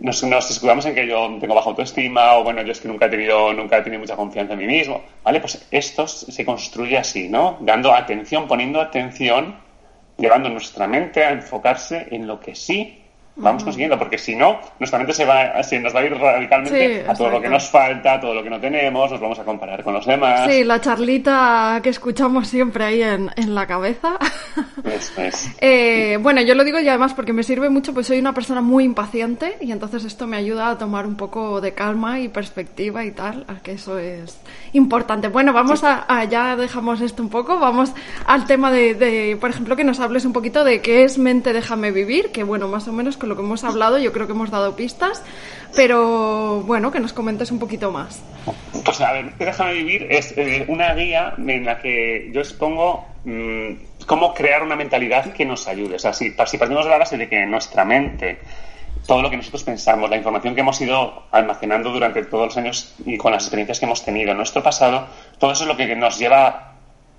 [0.00, 3.06] nos, nos escudamos en que yo tengo baja autoestima o bueno yo es que nunca
[3.06, 6.96] he tenido nunca he tenido mucha confianza en mí mismo vale pues esto se construye
[6.96, 9.56] así no dando atención poniendo atención
[10.16, 13.01] llevando nuestra mente a enfocarse en lo que sí
[13.36, 17.04] vamos consiguiendo, porque si no, nuestra mente se, va, se nos va a ir radicalmente
[17.08, 19.44] a todo lo que nos falta, a todo lo que no tenemos, nos vamos a
[19.44, 20.50] comparar con los demás.
[20.50, 24.18] Sí, la charlita que escuchamos siempre ahí en, en la cabeza.
[25.60, 28.60] eh, bueno, yo lo digo y además porque me sirve mucho, pues soy una persona
[28.60, 33.04] muy impaciente y entonces esto me ayuda a tomar un poco de calma y perspectiva
[33.04, 34.38] y tal, que eso es
[34.72, 35.28] importante.
[35.28, 37.92] Bueno, vamos a, ya dejamos esto un poco, vamos
[38.26, 41.52] al tema de, de, por ejemplo, que nos hables un poquito de qué es mente
[41.52, 44.32] déjame vivir, que bueno, más o menos con lo que hemos hablado yo creo que
[44.32, 45.22] hemos dado pistas,
[45.76, 48.20] pero bueno, que nos comentes un poquito más.
[48.84, 53.74] Pues a ver, Déjame Vivir es eh, una guía en la que yo expongo mmm,
[54.06, 55.94] cómo crear una mentalidad que nos ayude.
[55.94, 58.40] O sea, si, partimos de la base de que nuestra mente
[59.06, 62.94] todo lo que nosotros pensamos, la información que hemos ido almacenando durante todos los años
[63.06, 65.06] y con las experiencias que hemos tenido en nuestro pasado,
[65.38, 66.71] todo eso es lo que nos lleva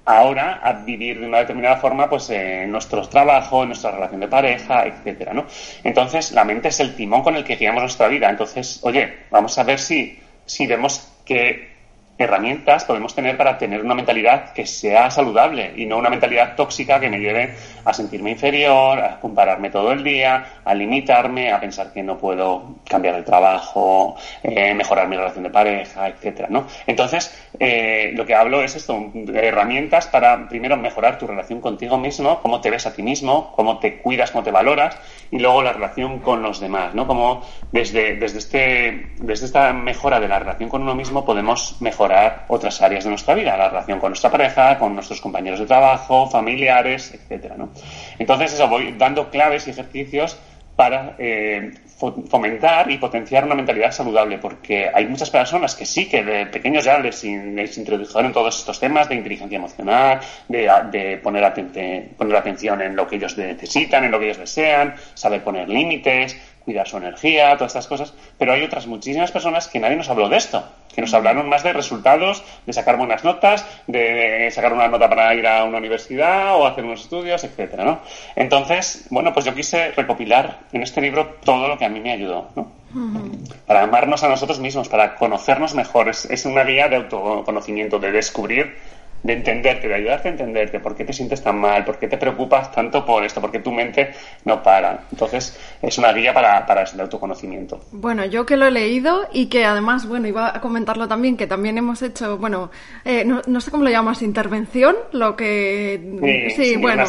[0.05, 4.27] ahora a vivir de una determinada forma pues en nuestros trabajos, en nuestra relación de
[4.27, 5.45] pareja, etcétera, ¿no?
[5.83, 8.29] Entonces, la mente es el timón con el que guiamos nuestra vida.
[8.29, 11.72] Entonces, oye, vamos a ver si, si vemos que
[12.23, 16.99] herramientas podemos tener para tener una mentalidad que sea saludable y no una mentalidad tóxica
[16.99, 17.55] que me lleve
[17.85, 22.77] a sentirme inferior, a compararme todo el día, a limitarme, a pensar que no puedo
[22.87, 26.65] cambiar de trabajo, eh, mejorar mi relación de pareja, etcétera, ¿no?
[26.87, 32.41] Entonces, eh, lo que hablo es esto, herramientas para primero mejorar tu relación contigo mismo,
[32.41, 34.97] cómo te ves a ti mismo, cómo te cuidas, cómo te valoras
[35.31, 37.07] y luego la relación con los demás, ¿no?
[37.07, 42.12] Como desde, desde, este, desde esta mejora de la relación con uno mismo podemos mejorar
[42.47, 46.29] otras áreas de nuestra vida, la relación con nuestra pareja, con nuestros compañeros de trabajo,
[46.29, 47.69] familiares, etcétera, ¿no?
[48.19, 50.37] Entonces, eso, voy dando claves y ejercicios
[50.75, 51.71] para eh,
[52.27, 56.83] fomentar y potenciar una mentalidad saludable, porque hay muchas personas que sí, que de pequeños
[56.83, 61.53] ya les, les introdujeron todos estos temas de inteligencia emocional, de, poner,
[62.17, 66.35] poner atención en lo que ellos necesitan, en lo que ellos desean, saber poner límites,
[66.65, 70.29] cuidar su energía, todas estas cosas, pero hay otras muchísimas personas que nadie nos habló
[70.29, 74.87] de esto, que nos hablaron más de resultados, de sacar buenas notas, de sacar una
[74.87, 77.99] nota para ir a una universidad o hacer unos estudios, etcétera, ¿no?
[78.35, 82.11] Entonces, bueno, pues yo quise recopilar en este libro todo lo que a mí me
[82.11, 82.71] ayudó, ¿no?
[83.65, 86.09] Para amarnos a nosotros mismos, para conocernos mejor.
[86.09, 88.75] es una guía de autoconocimiento, de descubrir
[89.23, 92.17] de entenderte, de ayudarte a entenderte, por qué te sientes tan mal, por qué te
[92.17, 94.11] preocupas tanto por esto, por qué tu mente
[94.45, 95.05] no para.
[95.11, 97.79] Entonces, es una guía para, para ese autoconocimiento.
[97.91, 101.47] Bueno, yo que lo he leído y que además, bueno, iba a comentarlo también, que
[101.47, 102.69] también hemos hecho, bueno,
[103.05, 106.51] eh, no, sé cómo lo llamas, intervención, lo que...
[106.55, 107.05] Sí, bueno,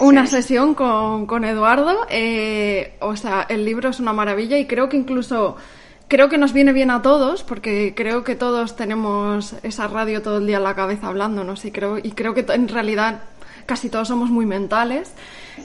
[0.00, 2.06] una sesión, con, con Eduardo.
[2.10, 5.56] Eh, o sea, el libro es una maravilla y creo que incluso
[6.10, 10.38] creo que nos viene bien a todos, porque creo que todos tenemos esa radio todo
[10.38, 13.20] el día en la cabeza hablándonos y creo, y creo que en realidad
[13.64, 15.12] casi todos somos muy mentales.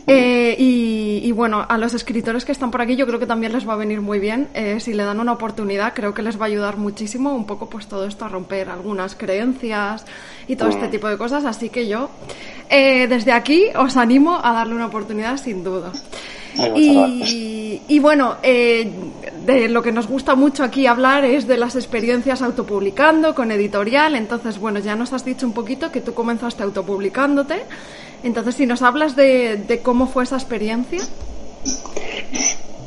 [0.05, 3.67] Eh, y, bueno, a los escritores que están por aquí yo creo que también les
[3.67, 4.47] va a venir muy bien.
[4.53, 7.67] Eh, si le dan una oportunidad, creo que les va a ayudar muchísimo un poco
[7.67, 10.05] pues todo esto a romper algunas creencias
[10.47, 11.43] y todo este tipo de cosas.
[11.45, 12.11] Así que yo
[12.69, 15.91] eh, desde aquí os animo a darle una oportunidad sin duda.
[16.57, 18.89] Y, bueno, eh,
[19.45, 24.15] de lo que nos gusta mucho aquí hablar es de las experiencias autopublicando con editorial.
[24.15, 27.63] Entonces, bueno, ya nos has dicho un poquito que tú comenzaste autopublicándote.
[28.23, 31.01] Entonces, si nos hablas de, de cómo fue esa experiencia.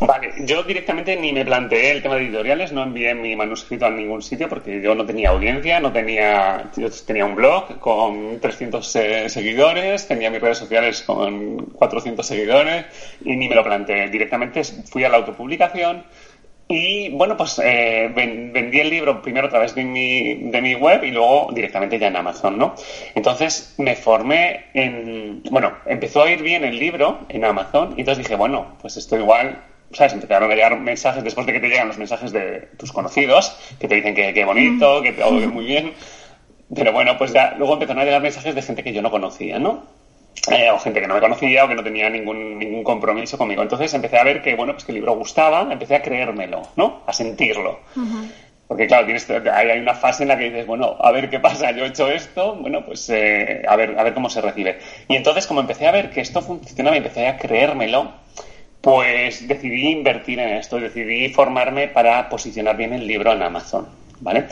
[0.00, 3.90] Vale, yo directamente ni me planteé el tema de editoriales, no envié mi manuscrito a
[3.90, 8.96] ningún sitio porque yo no tenía audiencia, no tenía, yo tenía un blog con 300
[8.96, 12.86] eh, seguidores, tenía mis redes sociales con 400 seguidores
[13.24, 14.08] y ni me lo planteé.
[14.08, 16.04] Directamente fui a la autopublicación
[16.68, 21.02] y bueno, pues eh, vendí el libro primero a través de mi, de mi web
[21.02, 22.74] y luego directamente ya en Amazon, ¿no?
[23.16, 28.24] Entonces me formé en, bueno, empezó a ir bien el libro en Amazon y entonces
[28.24, 30.12] dije, bueno, pues esto igual ¿sabes?
[30.12, 33.88] Empezaron a llegar mensajes después de que te llegan los mensajes de tus conocidos, que
[33.88, 35.92] te dicen que, qué bonito, que todo muy bien.
[36.74, 39.58] Pero bueno, pues ya luego empezaron a llegar mensajes de gente que yo no conocía,
[39.58, 39.84] ¿no?
[40.50, 43.62] Eh, o gente que no me conocía o que no tenía ningún, ningún compromiso conmigo.
[43.62, 47.02] Entonces empecé a ver que, bueno, pues que el libro gustaba, empecé a creérmelo, ¿no?
[47.06, 47.80] A sentirlo.
[48.66, 51.70] Porque claro, tienes, hay, una fase en la que dices, bueno, a ver qué pasa,
[51.70, 54.78] yo he hecho esto, bueno, pues eh, a, ver, a ver cómo se recibe.
[55.08, 58.12] Y entonces como empecé a ver que esto funcionaba y empecé a creérmelo,
[58.88, 63.86] pues decidí invertir en esto, decidí formarme para posicionar bien el libro en Amazon.
[64.20, 64.46] ¿Vale?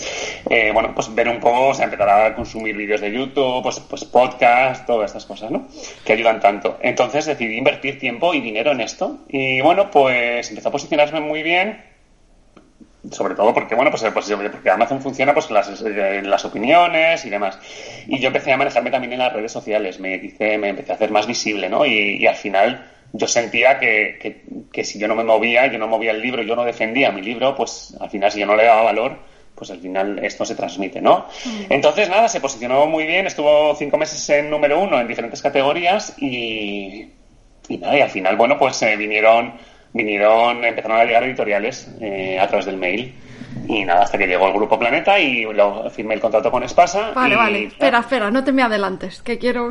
[0.51, 3.81] Eh, bueno, pues ver un poco, o sea, empezar a consumir vídeos de YouTube, pues,
[3.81, 5.67] pues podcast, todas estas cosas, ¿no?
[6.05, 6.79] Que ayudan tanto.
[6.83, 9.21] Entonces decidí invertir tiempo y dinero en esto.
[9.29, 11.83] Y bueno, pues empezó a posicionarme muy bien
[13.11, 17.31] sobre todo porque bueno pues, pues porque Amazon funciona pues las, eh, las opiniones y
[17.31, 17.57] demás
[18.09, 20.97] y yo empecé a manejarme también en las redes sociales me hice, me empecé a
[20.97, 22.85] hacer más visible no y al final
[23.17, 26.55] yo sentía que, que, si yo no me movía, yo no movía el libro, yo
[26.55, 29.19] no defendía mi libro, pues al final si yo no le daba valor,
[29.55, 31.27] pues al final esto se transmite, ¿no?
[31.45, 31.73] Mm.
[31.73, 36.15] Entonces, nada, se posicionó muy bien, estuvo cinco meses en número uno en diferentes categorías
[36.19, 37.09] y,
[37.69, 39.55] y nada, y al final, bueno, pues eh, vinieron,
[39.93, 43.15] vinieron, empezaron a llegar editoriales eh, a través del mail.
[43.69, 47.13] Y nada, hasta que llegó el Grupo Planeta y lo, firmé el contrato con Espasa.
[47.15, 47.65] Vale, vale.
[47.65, 49.69] Espera, espera, no te me adelantes, que quiero,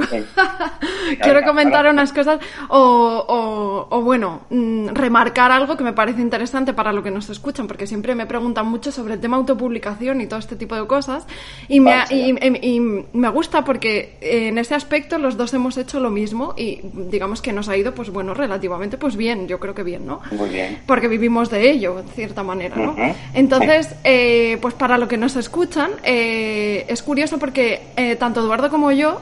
[1.21, 6.91] quiero comentar unas cosas o, o, bueno, mm, remarcar algo que me parece interesante para
[6.91, 10.39] lo que nos escuchan, porque siempre me preguntan mucho sobre el tema autopublicación y todo
[10.39, 11.25] este tipo de cosas.
[11.67, 16.53] Y me, y, me gusta porque en ese aspecto los dos hemos hecho lo mismo
[16.57, 20.05] y digamos que nos ha ido, pues bueno, relativamente pues bien, yo creo que bien,
[20.05, 20.21] ¿no?
[20.31, 20.79] Muy bien.
[20.85, 22.95] Porque vivimos de ello, de cierta manera, ¿no?
[23.33, 28.69] Entonces, eh, pues para lo que nos escuchan, eh, es curioso porque eh, tanto Eduardo
[28.69, 29.21] como yo,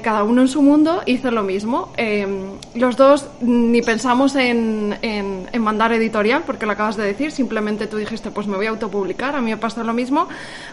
[0.00, 1.92] cada uno en su mundo, hizo lo mismo.
[2.76, 7.96] los dos ni pensamos en, en, mandar editorial, porque lo acabas de decir, simplemente tú
[7.96, 10.28] dijiste, pues me voy a autopublicar, a mí me pasa lo mismo,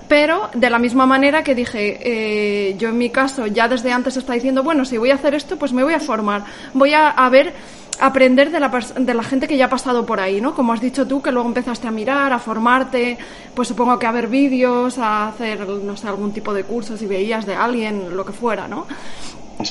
[0.08, 4.34] pero de la misma manera que dije, yo en mi caso ya desde antes está
[4.34, 6.44] diciendo, bueno, si voy a hacer esto, pues me voy a formar,
[6.76, 7.56] voy a ver
[8.00, 10.54] aprender de la, de la gente que ya ha pasado por ahí, ¿no?
[10.54, 13.18] Como has dicho tú, que luego empezaste a mirar, a formarte,
[13.54, 17.08] pues supongo que a ver vídeos, a hacer, no sé, algún tipo de cursos y
[17.08, 18.86] veías de alguien, lo que fuera, ¿no?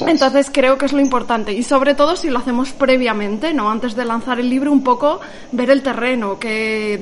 [0.06, 3.94] Entonces creo que es lo importante y sobre todo si lo hacemos previamente, no antes
[3.94, 7.00] de lanzar el libro, un poco ver el terreno, qué,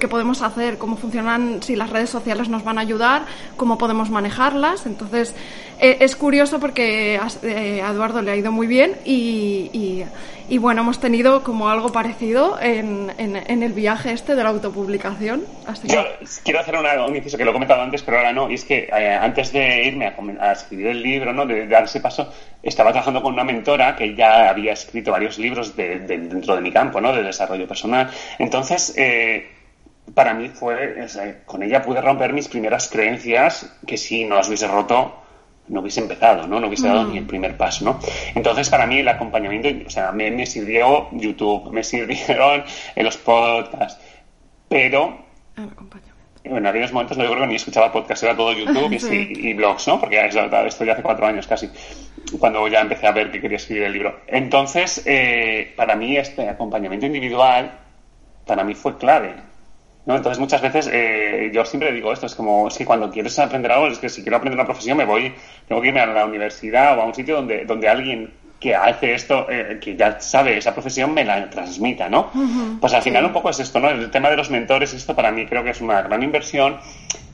[0.00, 4.10] qué podemos hacer, cómo funcionan, si las redes sociales nos van a ayudar, cómo podemos
[4.10, 4.86] manejarlas.
[4.86, 5.34] Entonces
[5.82, 10.04] es curioso porque eh, a Eduardo le ha ido muy bien y
[10.52, 15.44] y bueno, hemos tenido como algo parecido en, en, el viaje este de la autopublicación.
[15.84, 16.04] Yo
[16.44, 18.50] quiero hacer un inciso que lo he comentado antes, pero ahora no.
[18.50, 21.46] Y es que eh, antes de irme a, escribir el libro, ¿no?
[21.46, 22.30] de, dar ese paso,
[22.62, 26.70] estaba trabajando con una mentora que ya había escrito varios libros de, dentro de mi
[26.70, 27.14] campo, ¿no?
[27.14, 28.10] de desarrollo personal.
[28.38, 29.50] Entonces, eh,
[30.12, 31.06] para mí fue,
[31.46, 35.21] con ella pude romper mis primeras creencias que si no las hubiese roto,
[35.68, 36.60] no hubiese empezado, ¿no?
[36.60, 37.28] No hubiese dado ni el mm.
[37.28, 38.00] primer paso, ¿no?
[38.34, 43.16] Entonces, para mí el acompañamiento, o sea, me, me sirvió YouTube, me sirvieron en los
[43.16, 44.00] podcasts,
[44.68, 45.24] pero...
[45.56, 46.12] El acompañamiento.
[46.44, 49.86] En aquellos momentos no yo creo que ni escuchaba podcast, era todo YouTube y, blogs,
[49.86, 50.00] ¿no?
[50.00, 51.70] Porque esto ya hace cuatro años casi,
[52.40, 54.20] cuando ya empecé a ver que quería escribir el libro.
[54.26, 57.78] Entonces, eh, para mí este acompañamiento individual,
[58.44, 59.51] para mí fue clave
[60.06, 60.16] ¿no?
[60.16, 63.72] Entonces muchas veces eh, yo siempre digo esto, es como, es que cuando quieres aprender
[63.72, 65.32] algo, es que si quiero aprender una profesión me voy,
[65.68, 69.14] tengo que irme a la universidad o a un sitio donde, donde alguien que hace
[69.14, 72.30] esto, eh, que ya sabe esa profesión, me la transmita, ¿no?
[72.80, 73.90] Pues al final un poco es esto, ¿no?
[73.90, 76.78] El tema de los mentores, esto para mí creo que es una gran inversión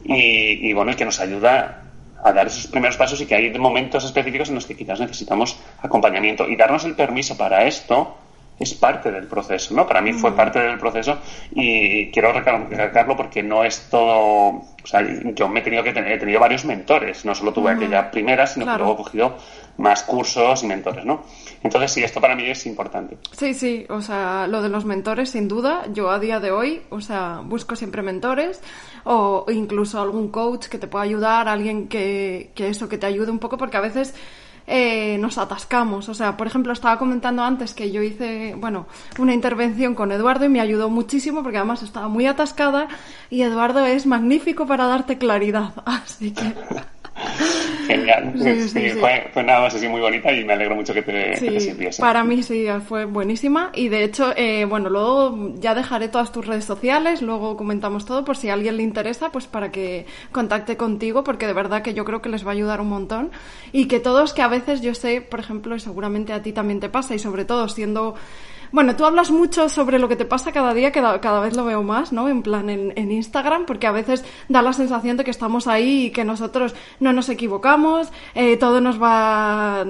[0.05, 1.83] y, y bueno, el que nos ayuda
[2.25, 5.59] a dar esos primeros pasos y que hay momentos específicos en los que quizás necesitamos
[5.83, 8.17] acompañamiento y darnos el permiso para esto
[8.59, 9.87] es parte del proceso, ¿no?
[9.87, 11.19] Para mí fue parte del proceso
[11.53, 16.13] y quiero recalcarlo porque no es todo, o sea, yo me he tenido que tener,
[16.13, 19.37] he tenido varios mentores, no solo tuve aquella primera, sino que luego he cogido
[19.79, 21.23] más cursos y mentores, ¿no?
[21.63, 23.17] Entonces sí, esto para mí es importante.
[23.33, 26.83] Sí, sí, o sea, lo de los mentores sin duda, yo a día de hoy,
[26.91, 28.61] o sea, busco siempre mentores
[29.05, 33.31] o incluso algún coach que te pueda ayudar, alguien que, que eso, que te ayude
[33.31, 34.15] un poco, porque a veces
[34.71, 36.09] eh, nos atascamos.
[36.11, 38.87] O sea, por ejemplo, estaba comentando antes que yo hice, bueno,
[39.19, 42.89] una intervención con Eduardo y me ayudó muchísimo porque además estaba muy atascada
[43.31, 45.73] y Eduardo es magnífico para darte claridad.
[45.87, 46.55] Así que...
[47.87, 48.35] Genial.
[49.01, 52.01] Fue, una base así muy bonita y me alegro mucho que te, sirviese.
[52.01, 53.71] Para mí sí, fue buenísima.
[53.75, 58.25] Y de hecho, eh, bueno, luego ya dejaré todas tus redes sociales, luego comentamos todo
[58.25, 61.95] por si a alguien le interesa, pues para que contacte contigo, porque de verdad que
[61.95, 63.31] yo creo que les va a ayudar un montón.
[63.73, 66.81] Y que todos, que a veces yo sé, por ejemplo, y seguramente a ti también
[66.81, 68.15] te pasa, y sobre todo siendo
[68.73, 71.65] bueno, tú hablas mucho sobre lo que te pasa cada día, que cada vez lo
[71.65, 72.29] veo más, ¿no?
[72.29, 76.11] En plan, en, Instagram, porque a veces da la sensación de que estamos ahí y
[76.11, 79.85] que nosotros no nos equivocamos, eh, todo nos va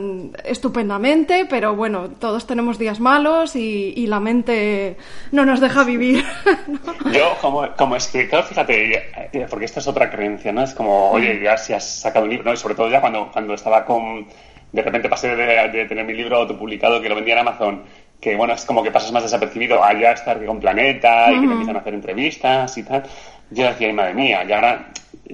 [0.44, 4.96] estupendamente, pero bueno, todos tenemos días malos y, la mente
[5.32, 6.24] no nos deja vivir.
[7.12, 10.62] Yo, como, como escritor, fíjate, eh, porque esta es otra creencia, ¿no?
[10.62, 12.54] Es como, oye, ya si has sacado un libro, ¿no?
[12.54, 14.26] Y sobre todo ya cuando, cuando estaba con
[14.72, 17.82] de repente pasé de, de, tener mi libro autopublicado que lo vendía en Amazon
[18.20, 21.52] que bueno, es como que pasas más desapercibido allá estar con Planeta y que te
[21.52, 23.04] empiezan a hacer entrevistas y tal.
[23.50, 24.90] Yo decía, madre mía, y ahora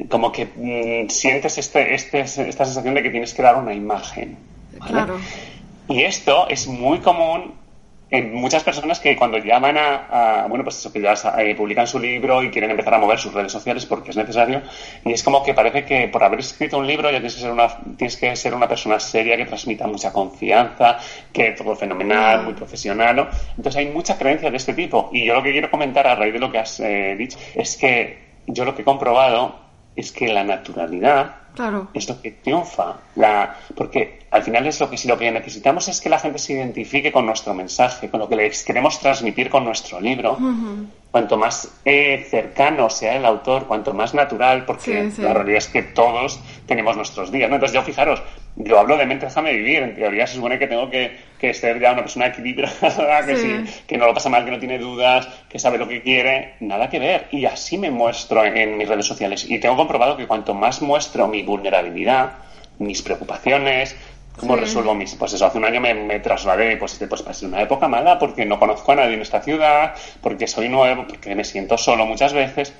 [0.08, 4.36] como que mm, sientes este, este, esta sensación de que tienes que dar una imagen.
[4.86, 5.18] Claro.
[5.88, 7.54] Y esto es muy común
[8.10, 12.42] muchas personas que cuando llaman a, bueno, pues eso, que ya eh, publican su libro
[12.42, 14.62] y quieren empezar a mover sus redes sociales porque es necesario,
[15.04, 17.50] y es como que parece que por haber escrito un libro ya tienes que ser
[17.50, 20.98] una, tienes que ser una persona seria que transmita mucha confianza,
[21.32, 23.28] que todo fenomenal, muy profesional.
[23.56, 25.10] Entonces hay mucha creencia de este tipo.
[25.12, 27.76] Y yo lo que quiero comentar a raíz de lo que has eh, dicho es
[27.76, 29.60] que yo lo que he comprobado
[29.96, 31.88] es que la naturalidad Claro.
[31.94, 32.96] es lo que triunfa.
[33.16, 36.38] La, porque al final es lo que si lo que necesitamos es que la gente
[36.38, 40.36] se identifique con nuestro mensaje, con lo que les queremos transmitir con nuestro libro.
[41.10, 45.22] Cuanto más eh, cercano sea el autor, cuanto más natural, porque Sí, sí.
[45.22, 47.48] la realidad es que todos tenemos nuestros días.
[47.48, 47.54] ¿no?
[47.54, 48.20] Entonces, yo fijaros,
[48.56, 49.84] yo hablo de mente, déjame vivir.
[49.84, 53.82] En teoría se supone que tengo que, que ser ya una persona equilibrada, que, Sí.
[53.86, 56.54] que no lo pasa mal, que no tiene dudas, que sabe lo que quiere.
[56.58, 57.28] Nada que ver.
[57.30, 59.48] Y así me muestro en mis redes sociales.
[59.48, 62.32] Y tengo comprobado que cuanto más muestro mi vulnerabilidad,
[62.78, 63.94] mis preocupaciones,
[64.38, 64.60] cómo Sí.
[64.62, 65.14] resuelvo mis...
[65.14, 68.44] Pues eso, hace un año me, me trasladé, pues, pues pasé una época mala porque
[68.44, 72.32] no conozco a nadie en esta ciudad, porque soy nuevo, porque me siento solo muchas
[72.32, 72.74] veces.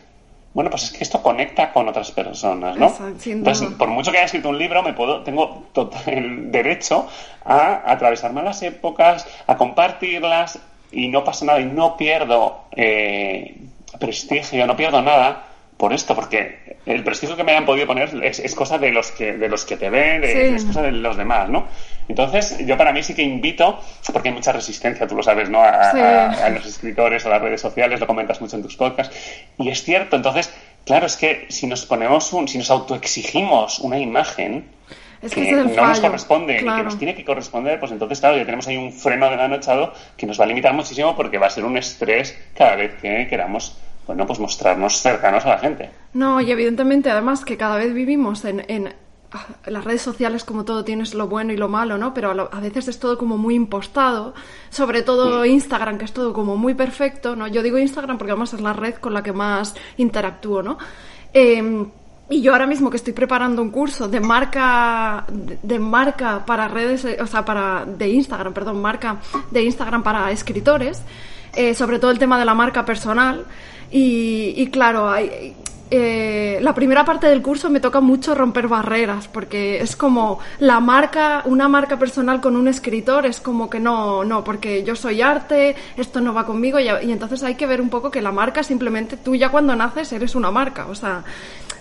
[0.52, 2.86] Bueno, pues es que esto conecta con otras personas, ¿no?
[2.86, 7.08] Exacto, Entonces, por mucho que haya escrito un libro, me puedo, tengo total el derecho
[7.44, 10.60] a atravesar malas épocas, a compartirlas
[10.92, 13.56] y no pasa nada y no pierdo eh,
[13.98, 15.42] prestigio, no pierdo nada
[15.84, 19.10] por esto, porque el prestigio que me hayan podido poner es, es cosa de los
[19.12, 20.54] que de los que te ven, de- Sí.
[20.54, 21.66] es cosa de los demás, ¿no?
[22.08, 23.78] Entonces, yo para mí sí que invito,
[24.10, 25.62] porque hay mucha resistencia, tú lo sabes, ¿no?
[25.62, 25.98] A, Sí.
[26.00, 29.14] a- a los escritores, a las redes sociales, lo comentas mucho en tus podcasts,
[29.58, 30.50] y es cierto, entonces,
[30.86, 34.64] claro, es que si nos ponemos un, si nos autoexigimos una imagen
[35.20, 36.00] Es que que no nos fallo.
[36.00, 36.78] corresponde y Claro.
[36.78, 39.56] que nos tiene que corresponder, pues entonces, claro, ya tenemos ahí un freno de mano
[39.56, 42.94] echado que nos va a limitar muchísimo porque va a ser un estrés cada vez
[43.02, 45.90] que queramos, bueno, pues mostrarnos cercanos a la gente.
[46.12, 48.94] No, y evidentemente, además, que cada vez vivimos en, en
[49.32, 52.12] ah, las redes sociales, como todo, tienes lo bueno y lo malo, ¿no?
[52.14, 54.34] Pero a, lo- a veces es todo como muy impostado,
[54.70, 57.46] sobre todo Instagram, que es todo como muy perfecto, ¿no?
[57.48, 60.78] Yo digo Instagram porque además es la red con la que más interactúo, ¿no?
[61.32, 61.86] Eh,
[62.30, 66.68] y yo ahora mismo que estoy preparando un curso de marca de, de marca para
[66.68, 69.16] redes, eh, o sea, para de Instagram, perdón, marca
[69.50, 71.02] de Instagram para escritores,
[71.54, 73.44] eh, sobre todo el tema de la marca personal.
[73.96, 75.54] Y, y claro, hay,
[75.88, 80.80] eh, la primera parte del curso me toca mucho romper barreras, porque es como la
[80.80, 85.22] marca, una marca personal con un escritor, es como que no, no, porque yo soy
[85.22, 88.64] arte, esto no va conmigo, y, entonces hay que ver un poco que la marca
[88.64, 91.22] simplemente, tú ya cuando naces eres una marca, o sea,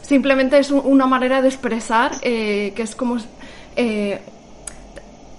[0.03, 3.17] simplemente es un- una manera de expresar eh, que es como...
[3.75, 4.21] eh,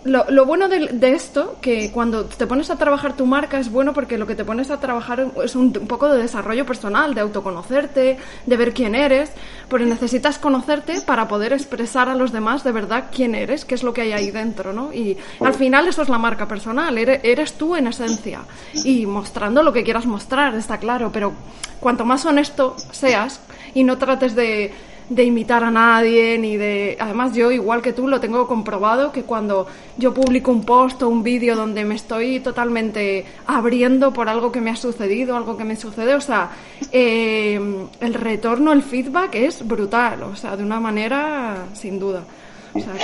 [0.04, 3.70] lo, lo bueno de, de esto, que cuando te pones a trabajar tu marca es
[3.70, 7.14] bueno porque lo que te pones a trabajar es un, un poco de desarrollo personal,
[7.14, 9.32] de autoconocerte, de ver quién eres,
[9.68, 13.82] porque necesitas conocerte para poder expresar a los demás de verdad quién eres, qué es
[13.82, 14.92] lo que hay ahí dentro, ¿no?
[14.92, 18.40] Y al final eso es la marca personal, eres, eres tú en esencia
[18.72, 21.32] y mostrando lo que quieras mostrar, está claro, pero
[21.80, 23.40] cuanto más honesto seas
[23.72, 24.72] y no trates de
[25.08, 29.22] de imitar a nadie ni de además yo igual que tú lo tengo comprobado que
[29.22, 29.66] cuando
[29.98, 34.60] yo publico un post o un vídeo donde me estoy totalmente abriendo por algo que
[34.60, 36.50] me ha sucedido algo que me sucede o sea
[36.92, 37.60] eh,
[38.00, 42.24] el retorno el feedback es brutal o sea de una manera sin duda.
[42.72, 42.94] O sea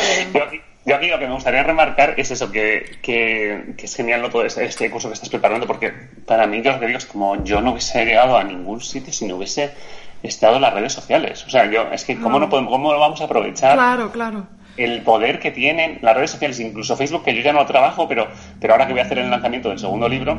[0.86, 4.64] Yo aquí, lo que me gustaría remarcar es eso, que, que, es genial todo este,
[4.64, 5.92] este curso que estás preparando, porque
[6.24, 9.12] para mí yo lo que digo es como yo no hubiese llegado a ningún sitio
[9.12, 9.72] si no hubiese
[10.22, 11.44] estado en las redes sociales.
[11.46, 14.46] O sea, yo es que cómo no podemos, cómo lo vamos a aprovechar claro claro.
[14.76, 18.28] el poder que tienen las redes sociales, incluso Facebook, que yo ya no trabajo, pero,
[18.60, 20.38] pero ahora que voy a hacer el lanzamiento del segundo libro,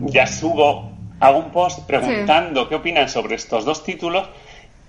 [0.00, 4.28] ya subo, hago un post preguntando qué opinan sobre estos dos títulos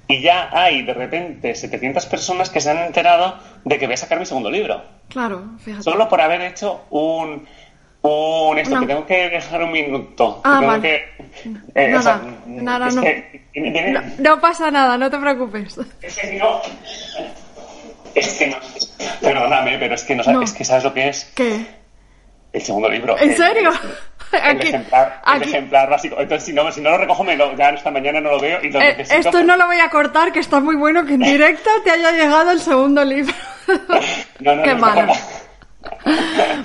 [0.08, 3.98] y ya hay de repente 700 personas que se han enterado de que voy a
[3.98, 4.84] sacar mi segundo libro.
[5.08, 5.84] claro fíjate.
[5.84, 7.48] Solo por haber hecho un...
[8.04, 10.42] un esto, Una- que tengo que dejar un minuto.
[10.44, 10.82] Ah, que tengo vale.
[10.82, 13.02] que, eh, Nada, o sea, nada, no.
[13.02, 16.62] que no, no pasa nada no te preocupes es que no.
[18.14, 18.58] Es que no.
[19.22, 20.44] Perdóname, pero es que no sabes, No.
[20.44, 21.66] es que sabes lo que es ¿qué?
[22.52, 23.18] el segundo libro.
[23.18, 23.72] ¿En El- serio?
[24.34, 26.16] El, Aquí- ejemplar, el aquí- ejemplar básico.
[26.20, 28.60] Entonces, si no, si no lo recojo, me lo, ya esta mañana no lo veo
[28.64, 29.30] y lo Eh, necesito.
[29.30, 32.12] esto no lo voy a cortar, que está muy bueno que en directo te haya
[32.12, 33.34] llegado el segundo libro.
[34.40, 35.14] No, no, Qué no, malo.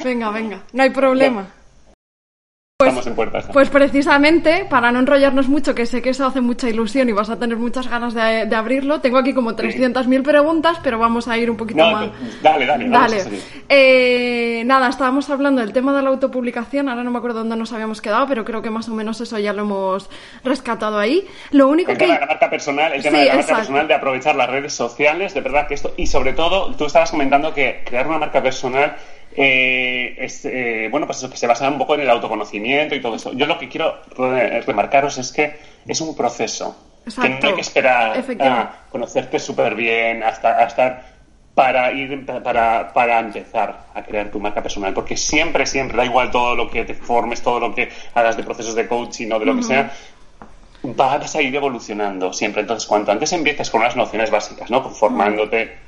[0.04, 1.46] Venga, venga, no hay problema.
[2.80, 3.48] Estamos en puertas.
[3.52, 7.28] Pues precisamente, para no enrollarnos mucho, que sé que eso hace mucha ilusión y vas
[7.28, 11.36] a tener muchas ganas de, de abrirlo, tengo aquí como 300.000 preguntas, pero vamos a
[11.36, 12.10] ir un poquito no, más.
[12.40, 12.88] dale, dale.
[12.88, 13.24] Dale.
[13.68, 17.72] Eh, nada, estábamos hablando del tema de la autopublicación, ahora no me acuerdo dónde nos
[17.72, 20.08] habíamos quedado, pero creo que más o menos eso ya lo hemos
[20.44, 21.26] rescatado ahí.
[21.50, 22.04] Lo único El que...
[22.04, 23.60] tema de la marca personal, el tema Sí, de la marca exacto.
[23.62, 27.10] personal, de aprovechar las redes sociales, de verdad que esto, y sobre todo, tú estabas
[27.10, 28.94] comentando que crear una marca personal
[29.36, 33.00] eh, es, eh, bueno, pues eso que se basa un poco en el autoconocimiento y
[33.00, 33.32] todo eso.
[33.34, 36.76] Yo lo que quiero re- remarcaros es que es un proceso.
[37.04, 37.38] Que Exacto.
[37.42, 41.06] no hay que esperar a conocerte súper bien, hasta, hasta
[41.54, 44.92] para ir para, para empezar a crear tu marca personal.
[44.92, 48.42] Porque siempre, siempre, da igual todo lo que te formes, todo lo que hagas de
[48.42, 49.90] procesos de coaching o de lo que sea,
[50.82, 52.60] vas a ir evolucionando siempre.
[52.60, 54.82] Entonces, cuanto antes empieces con unas nociones básicas, ¿no?
[54.90, 55.87] Formándote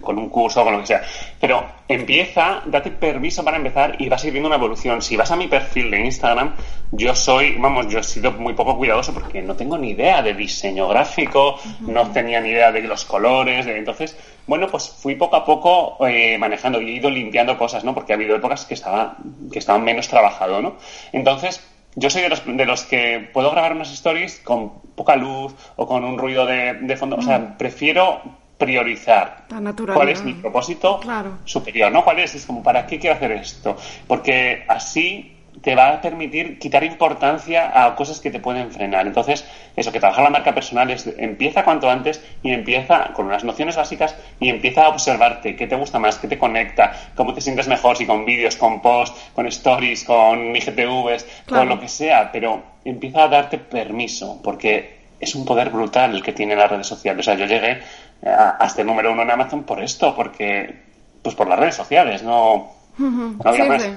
[0.00, 1.02] con un curso o con lo que sea.
[1.40, 5.02] Pero empieza, date permiso para empezar y vas a ir viendo una evolución.
[5.02, 6.54] Si vas a mi perfil de Instagram,
[6.92, 10.34] yo soy, vamos, yo he sido muy poco cuidadoso porque no tengo ni idea de
[10.34, 15.36] diseño gráfico, no tenía ni idea de los colores, de, entonces, bueno, pues fui poco
[15.36, 17.94] a poco eh, manejando y he ido limpiando cosas, ¿no?
[17.94, 19.16] Porque ha habido épocas que estaba,
[19.52, 20.76] que estaban menos trabajado, ¿no?
[21.12, 21.62] Entonces,
[21.96, 25.86] yo soy de los, de los que puedo grabar unas stories con poca luz o
[25.86, 27.16] con un ruido de, de fondo.
[27.16, 28.20] O sea, prefiero
[28.58, 29.44] priorizar
[29.92, 31.00] cuál es mi propósito
[31.44, 32.04] superior, ¿no?
[32.04, 32.34] ¿Cuál es?
[32.34, 33.76] Es como, ¿para qué quiero hacer esto?
[34.06, 39.06] Porque así te va a permitir quitar importancia a cosas que te pueden frenar.
[39.06, 39.46] Entonces,
[39.76, 43.76] eso, que trabajar la marca personal es, empieza cuanto antes y empieza con unas nociones
[43.76, 47.68] básicas y empieza a observarte qué te gusta más, qué te conecta, cómo te sientes
[47.68, 52.62] mejor, si con vídeos, con posts, con stories, con IGTVs, con lo que sea, pero
[52.84, 57.26] empieza a darte permiso, porque es un poder brutal el que tienen las redes sociales.
[57.26, 57.80] O sea, yo llegué
[58.22, 60.82] a, este número uno en Amazon por esto, porque,
[61.22, 62.70] pues por las redes sociales, no.
[62.98, 63.38] no,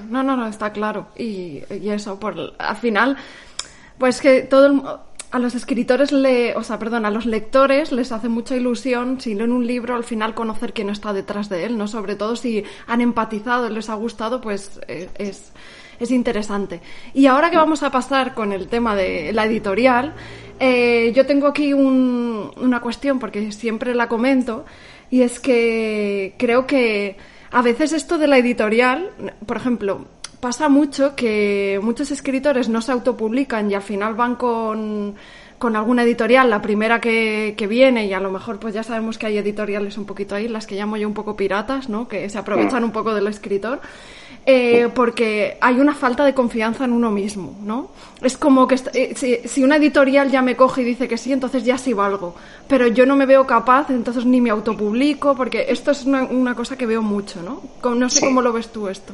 [0.09, 1.07] no, no, no, está claro.
[1.17, 3.17] Y, eso, por al final,
[3.97, 8.29] pues que todo a los escritores, le, o sea, perdón, a los lectores les hace
[8.29, 11.87] mucha ilusión, si leen un libro, al final conocer quién está detrás de él, ¿no?
[11.87, 15.51] Sobre todo si han empatizado, les ha gustado, pues eh, es,
[15.99, 16.81] es interesante.
[17.13, 20.13] Y ahora que vamos a pasar con el tema de la editorial,
[20.59, 24.65] eh, yo tengo aquí una cuestión, porque siempre la comento,
[25.09, 27.17] y es que creo que
[27.51, 29.11] a veces esto de la editorial,
[29.45, 30.05] por ejemplo,
[30.39, 35.15] pasa mucho que muchos escritores no se autopublican y al final van con,
[35.57, 39.17] con alguna editorial, la primera que, que, viene, y a lo mejor pues ya sabemos
[39.17, 42.07] que hay editoriales un poquito ahí, las que llamo yo un poco piratas, ¿no?
[42.07, 43.79] Que se aprovechan un poco del escritor.
[44.49, 47.89] Eh, porque hay una falta de confianza en uno mismo, ¿no?
[48.21, 51.65] Es como que eh, si, una editorial ya me coge y dice que sí, entonces
[51.65, 52.33] ya sí valgo,
[52.65, 56.77] pero yo no me veo capaz, entonces ni me autopublico, porque esto es una, cosa
[56.77, 57.61] que veo mucho, ¿no?
[57.93, 59.11] No sé cómo lo ves tú esto.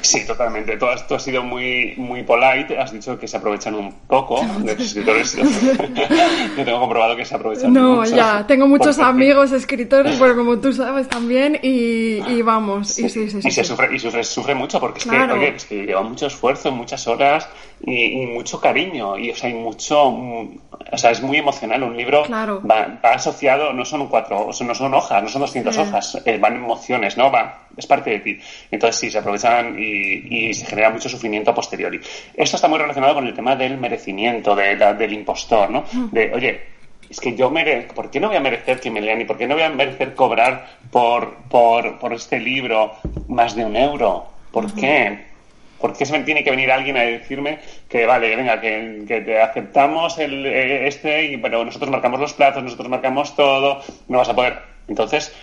[0.00, 0.76] Sí, totalmente.
[0.76, 2.78] Todo esto ha sido muy, muy polite.
[2.78, 5.36] Has dicho que se aprovechan un poco de tus escritores.
[6.56, 8.46] Yo tengo comprobado que se aprovechan No, ya.
[8.46, 12.98] Tengo muchos amigos escritores, bueno, como tú sabes también, y, vamos.
[12.98, 15.64] Y, sí, sí, y se sufre, y sufre, sufre mucho porque es, que, oye, es
[15.64, 17.48] que lleva mucho esfuerzo, muchas horas
[17.84, 19.18] y, mucho cariño.
[19.18, 20.02] Y, o sea, hay mucho.
[20.04, 21.82] O sea, es muy emocional.
[21.82, 26.38] Un libro va, asociado, no son cuatro, no son hojas, no son 200 hojas, eh,
[26.38, 27.30] van emociones, ¿no?
[27.30, 28.38] Va, es parte de ti.
[28.70, 32.00] Entonces, sí, se aprovechan y, se genera mucho sufrimiento a posteriori.
[32.34, 35.84] Esto está muy relacionado con el tema del merecimiento, de, del impostor, ¿no?
[36.10, 36.60] De, oye,
[37.08, 39.36] es que yo merezco, ¿por qué no voy a merecer que me lean y por
[39.36, 42.94] qué no voy a merecer cobrar por, por, por este libro
[43.28, 44.26] más de un euro?
[44.50, 45.32] ¿Por qué?
[45.78, 47.58] ¿Por qué se me tiene que venir alguien a decirme
[47.88, 52.32] que vale, venga, que, que te aceptamos el, eh, este y bueno, nosotros marcamos los
[52.32, 54.58] plazos, nosotros marcamos todo, no vas a poder?
[54.88, 55.34] Entonces,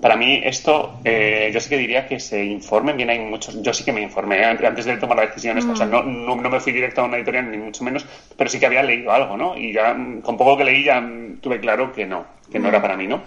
[0.00, 3.72] para mí esto, eh, yo sí que diría que se informen bien, hay muchos, yo
[3.72, 6.72] sí que me informé antes de tomar la decisión, o sea, no, no, me fui
[6.72, 8.04] directo a una editorial ni mucho menos,
[8.36, 9.56] pero sí que había leído algo, ¿no?
[9.56, 11.02] Y ya con poco que leí ya
[11.40, 13.22] tuve claro que no, que no era para mí, ¿no?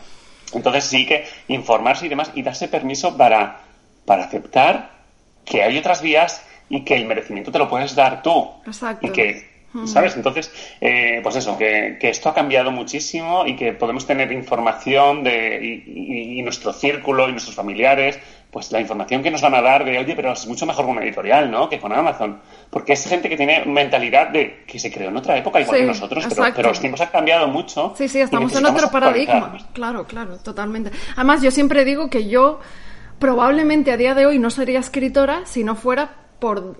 [0.54, 3.62] Entonces sí que informarse y demás y darse permiso para,
[4.06, 4.92] para aceptar
[5.46, 8.50] que hay otras vías y que el merecimiento te lo puedes dar tú.
[8.66, 9.08] Exacto.
[9.08, 9.51] Y que
[9.86, 10.16] ¿Sabes?
[10.18, 10.52] Entonces,
[10.82, 16.42] eh, pues eso, que, esto ha cambiado muchísimo y que podemos tener información de, y,
[16.42, 18.20] nuestro círculo y nuestros familiares,
[18.50, 20.98] pues la información que nos van a dar de, oye, pero es mucho mejor con
[20.98, 21.70] una editorial, ¿no?
[21.70, 22.42] Que con Amazon.
[22.70, 25.86] Porque es gente que tiene mentalidad de que se creó en otra época, igual que
[25.86, 27.94] nosotros, pero, los tiempos han cambiado mucho.
[27.98, 29.58] Sí, sí, estamos en otro paradigma.
[29.74, 30.92] Claro, claro, totalmente.
[31.16, 32.60] Además, yo siempre digo que yo
[33.20, 36.76] probablemente a día de hoy no sería escritora si no fuera por,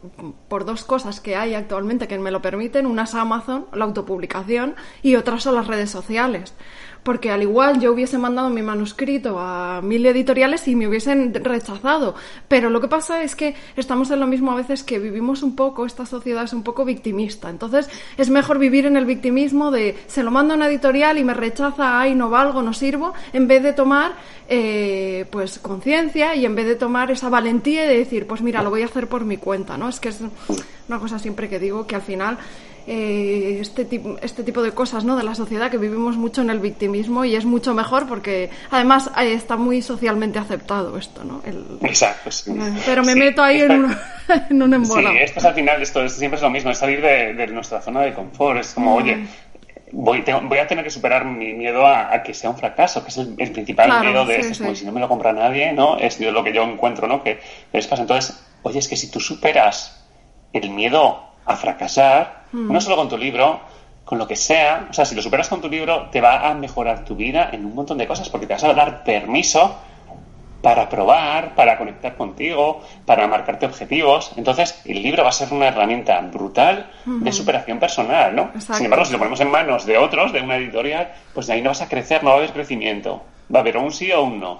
[0.48, 2.88] por, dos cosas que hay actualmente que me lo permiten.
[2.88, 6.56] Una es Amazon, la autopublicación, y otras son las redes sociales
[7.04, 12.16] porque al igual yo hubiese mandado mi manuscrito a mil editoriales y me hubiesen rechazado.
[12.48, 15.56] Pero lo que pasa es que estamos en lo mismo a veces que vivimos un
[15.56, 17.50] poco, esta sociedad es un poco victimista.
[17.50, 21.24] Entonces es mejor vivir en el victimismo de se lo mando a una editorial y
[21.24, 24.14] me rechaza, ay, no valgo, no sirvo, en vez de tomar
[24.48, 28.70] eh, pues conciencia y en vez de tomar esa valentía de decir, pues mira, lo
[28.70, 29.90] voy a hacer por mi cuenta, ¿no?
[29.90, 30.20] Es que es
[30.88, 32.38] una cosa siempre que digo que al final
[32.88, 35.16] eh, este, tipo, este tipo de cosas ¿no?
[35.16, 39.12] de la sociedad que vivimos mucho en el victimismo y es mucho mejor porque además
[39.18, 41.24] está muy socialmente aceptado esto.
[41.24, 41.42] ¿no?
[41.84, 42.30] Exacto.
[42.86, 43.98] Pero me meto ahí en, un,
[44.50, 45.16] en un embolado.
[45.16, 48.02] Sí, esto es al final, esto, siempre es lo mismo, es salir de, nuestra zona
[48.02, 48.60] de confort.
[48.60, 49.04] Es como, mm.
[49.04, 49.28] oye,
[49.92, 53.18] voy, voy, a tener que superar mi miedo a, que sea un fracaso, que es
[53.18, 54.76] el, principal miedo de esto.
[54.76, 55.98] si no me lo compra nadie, ¿no?
[55.98, 57.24] Es lo que yo encuentro, ¿no?
[57.24, 57.40] Que
[57.74, 60.06] es Entonces, oye, es que si tú superas
[60.54, 63.60] el miedo a fracasar, no solo con tu libro,
[64.04, 66.54] con lo que sea, o sea, si lo superas con tu libro, te va a
[66.54, 69.78] mejorar tu vida en un montón de cosas, porque te vas a dar permiso
[70.62, 74.32] para probar, para conectar contigo, para marcarte objetivos.
[74.36, 78.52] Entonces, el libro va a ser una herramienta brutal de superación personal, ¿no?
[78.60, 81.62] Sin embargo, si lo ponemos en manos de otros, de una editorial, pues de ahí
[81.62, 83.24] no vas a crecer, no va a haber crecimiento.
[83.54, 84.60] Va a haber un sí o un no.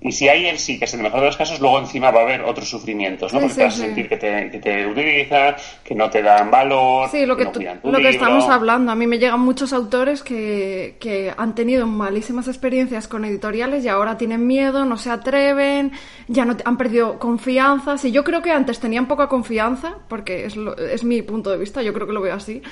[0.00, 2.20] Y si hay el sí, que es el mejor de los casos, luego encima va
[2.20, 3.40] a haber otros sufrimientos, ¿no?
[3.40, 7.08] Porque te vas a sentir que te, que te, utilizan, que no te dan valor.
[7.10, 8.92] Sí, lo que, lo que estamos hablando.
[8.92, 13.88] A mí me llegan muchos autores que, que han tenido malísimas experiencias con editoriales y
[13.88, 15.92] ahora tienen miedo, no se atreven,
[16.28, 17.98] ya no han perdido confianza.
[17.98, 20.54] Sí, yo creo que antes tenían poca confianza, porque es,
[20.92, 22.62] es mi punto de vista, yo creo que lo veo así.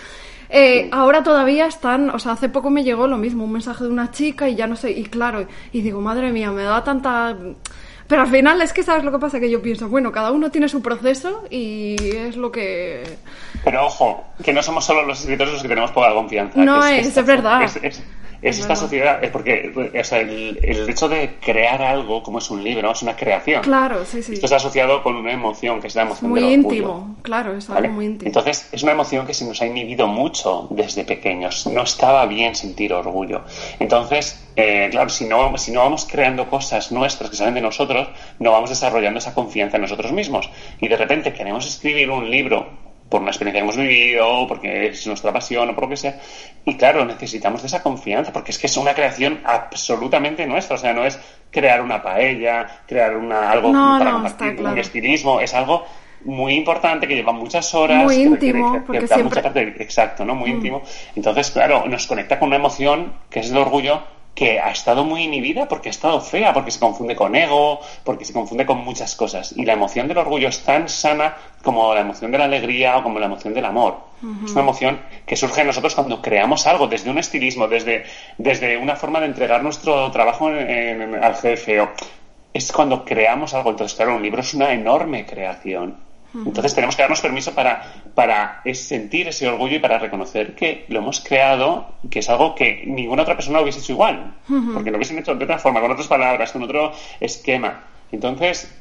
[0.53, 3.91] Eh, ahora todavía están, o sea, hace poco me llegó lo mismo, un mensaje de
[3.91, 7.37] una chica y ya no sé, y claro, y digo, madre mía, me da tanta...
[8.09, 10.51] Pero al final es que sabes lo que pasa, que yo pienso, bueno, cada uno
[10.51, 13.05] tiene su proceso y es lo que...
[13.65, 16.65] Pero ojo, que no somos solo los escritores los que tenemos poca confianza.
[16.65, 17.63] No, es, es, verdad
[18.43, 22.51] es esta sociedad, es porque o sea, el, el, hecho de crear algo como es
[22.51, 23.63] un libro, es una creación.
[23.63, 24.35] Claro, sí, sí.
[24.35, 27.93] Esto está asociado con una emoción, que es la emoción muy íntimo, claro, es algo
[27.93, 28.29] muy íntimo.
[28.29, 31.67] Entonces, es una emoción que se nos ha inhibido mucho desde pequeños.
[31.67, 33.43] No estaba bien sentir orgullo.
[33.79, 38.09] Entonces, eh, claro, si no, si no vamos creando cosas nuestras que salen de nosotros,
[38.39, 40.49] no vamos desarrollando esa confianza en nosotros mismos.
[40.81, 45.07] Y de repente queremos escribir un libro por una experiencia que hemos vivido, porque es
[45.07, 46.19] nuestra pasión o por lo que sea.
[46.65, 50.77] Y claro, necesitamos de esa confianza, porque es que es una creación absolutamente nuestra.
[50.77, 51.19] O sea, no es
[51.51, 55.85] crear una paella, crear una, algo para compartir, un estilismo, es algo
[56.25, 58.05] muy importante que lleva muchas horas.
[58.05, 59.43] Muy íntimo, porque siempre...
[59.81, 60.35] exacto, ¿no?
[60.37, 60.57] Muy mm.
[60.57, 60.83] íntimo.
[61.17, 64.03] Entonces, claro, nos conecta con una emoción que es el orgullo
[64.35, 68.25] que ha estado muy inhibida porque ha estado fea, porque se confunde con ego, porque
[68.25, 69.53] se confunde con muchas cosas.
[69.57, 73.03] Y la emoción del orgullo es tan sana como la emoción de la alegría o
[73.03, 73.99] como la emoción del amor.
[74.45, 78.05] Es una emoción que surge en nosotros cuando creamos algo, desde un estilismo, desde,
[78.37, 81.89] desde una forma de entregar nuestro trabajo al jefe.
[82.53, 83.71] Es cuando creamos algo.
[83.71, 86.10] Entonces, claro, un libro es una enorme creación.
[86.35, 91.01] Entonces tenemos que darnos permiso para, para sentir ese orgullo y para reconocer que lo
[91.01, 94.35] hemos creado, que es algo que ninguna otra persona lo hubiese hecho igual,
[94.73, 97.81] porque lo hubiesen hecho de otra forma, con otras palabras, con otro esquema.
[98.13, 98.73] Entonces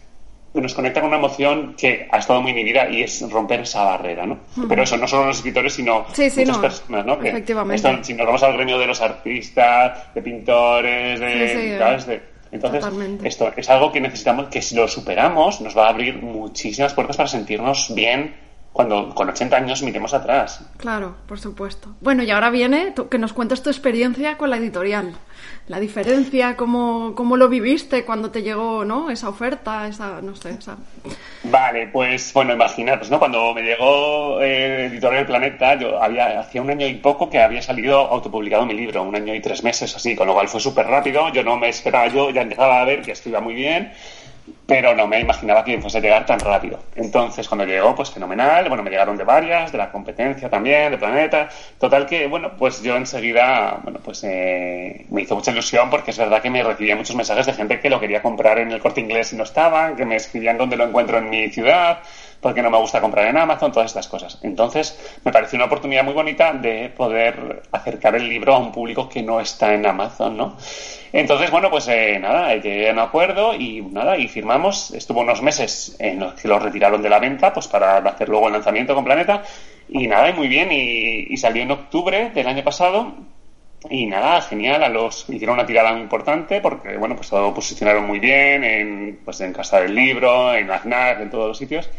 [0.54, 4.26] nos conecta con una emoción que ha estado muy inhibida y es romper esa barrera,
[4.26, 4.39] ¿no?
[4.68, 7.22] Pero eso no solo los escritores, sino muchas personas, ¿no?
[7.22, 8.04] Efectivamente.
[8.04, 12.08] si nos vamos al gremio de los artistas, de pintores, de, ¿sabes?
[12.08, 12.22] de
[12.52, 12.86] entonces,
[13.24, 17.18] esto es algo que necesitamos, que si lo superamos, nos va a abrir muchísimas puertas
[17.18, 18.36] para sentirnos bien
[18.74, 20.62] cuando con 80 años miremos atrás.
[20.78, 21.95] Claro, por supuesto.
[22.02, 25.14] Bueno, y ahora viene que nos cuentes tu experiencia con la editorial.
[25.70, 29.12] La diferencia, cómo, cómo lo viviste cuando te llegó ¿no?
[29.12, 30.78] esa oferta, esa, no sé, esa...
[31.44, 33.20] Vale, pues bueno, imaginaros, ¿no?
[33.20, 37.62] Cuando me llegó eh, Editorial Planeta, yo había, hacía un año y poco que había
[37.62, 40.88] salido autopublicado mi libro, un año y tres meses así, con lo cual fue súper
[40.88, 43.92] rápido, yo no me esperaba, yo ya empezaba a ver que esto iba muy bien,
[44.66, 46.80] pero no me imaginaba que fuese a llegar tan rápido.
[46.95, 48.68] Entonces, cuando llegó, pues fenomenal.
[48.70, 51.50] Bueno, me llegaron de varias, de la competencia también, de Planeta.
[51.80, 56.18] Total que, bueno, pues yo enseguida, bueno, pues eh, me hizo mucha ilusión porque es
[56.18, 59.02] verdad que me recibía muchos mensajes de gente que lo quería comprar en el corte
[59.02, 62.00] inglés y no estaban, que me escribían dónde lo encuentro en mi ciudad
[62.42, 64.40] porque no me gusta comprar en Amazon, todas estas cosas.
[64.44, 69.10] Entonces, me pareció una oportunidad muy bonita de poder acercar el libro a un público
[69.10, 70.58] que no está en Amazon, ¿no?
[71.12, 74.92] Entonces, bueno, pues eh, nada, llegué a un acuerdo y nada, y firmamos.
[74.92, 78.48] Estuvo unos meses en los que lo retiraron de la venta, pues para hacer luego
[78.48, 79.44] el lanzamiento con Planeta.
[79.90, 83.14] Y nada, y muy bien, y, salió en octubre del año pasado.
[83.90, 88.20] Y nada, genial, a los hicieron una tirada importante porque, bueno, pues todo posicionaron muy
[88.20, 91.90] bien en, pues en Casa del Libro, en ACNAC, en todos los sitios.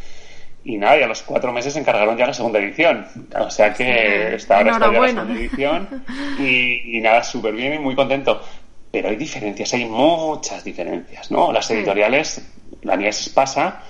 [0.62, 3.06] Y nada, y a los cuatro meses se encargaron ya la segunda edición.
[3.38, 6.04] O sea que está ahora está ya la segunda edición.
[6.38, 8.42] Y, nada, súper bien y muy contento.
[8.90, 11.52] Pero hay diferencias, hay muchas diferencias, ¿no?
[11.52, 12.42] Las editoriales,
[12.82, 13.82] la mía es pasa,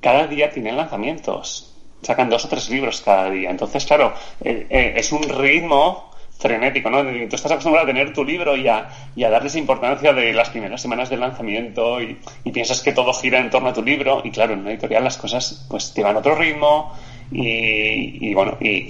[0.00, 1.74] cada día tienen lanzamientos.
[2.02, 3.50] Sacan dos o tres libros cada día.
[3.50, 7.02] Entonces, claro, eh, eh, es un ritmo frenético, ¿no?
[7.02, 10.50] Tú estás acostumbrado a tener tu libro y a, y a darles importancia de las
[10.50, 12.18] primeras semanas del lanzamiento y,
[12.52, 15.18] piensas que todo gira en torno a tu libro y claro, en una editorial las
[15.18, 16.94] cosas pues llevan otro ritmo
[17.30, 18.88] y, bueno, y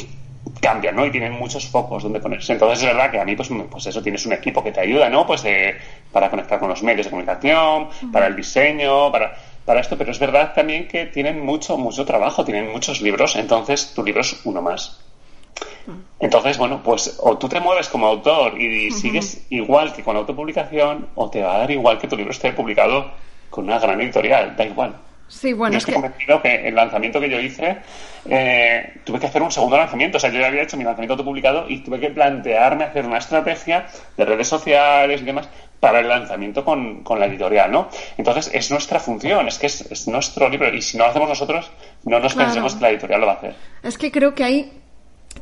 [0.61, 1.05] cambian, ¿no?
[1.05, 2.53] Y tienen muchos focos donde ponerse.
[2.53, 5.09] Entonces es verdad que a mí pues, pues eso tienes un equipo que te ayuda,
[5.09, 5.27] ¿no?
[5.27, 5.45] Pues
[6.13, 9.37] para conectar con los medios de comunicación, para el diseño, para
[9.67, 13.93] para esto, pero es verdad también que tienen mucho, mucho trabajo, tienen muchos libros, entonces
[13.93, 15.01] tu libro es uno más.
[16.19, 20.21] Entonces, bueno, pues o tú te mueves como autor y sigues igual que con la
[20.21, 23.11] autopublicación, o te va a dar igual que tu libro esté publicado
[23.51, 24.97] con una gran editorial, da igual.
[25.29, 27.79] Sí, bueno, yo estoy convencido que el lanzamiento que yo hice,
[28.29, 30.19] eh, tuve que hacer un segundo lanzamiento.
[30.19, 33.19] O sea, yo ya había hecho mi lanzamiento autopublicado y tuve que plantearme hacer una
[33.19, 33.87] estrategia
[34.17, 35.49] de redes sociales y demás
[35.81, 37.89] para el lanzamiento con, con la editorial, ¿no?
[38.17, 41.71] Entonces, es nuestra función, es que es, nuestro libro y si no lo hacemos nosotros,
[42.05, 43.55] no nos pensemos que la editorial lo va a hacer.
[43.83, 44.73] Es que creo que hay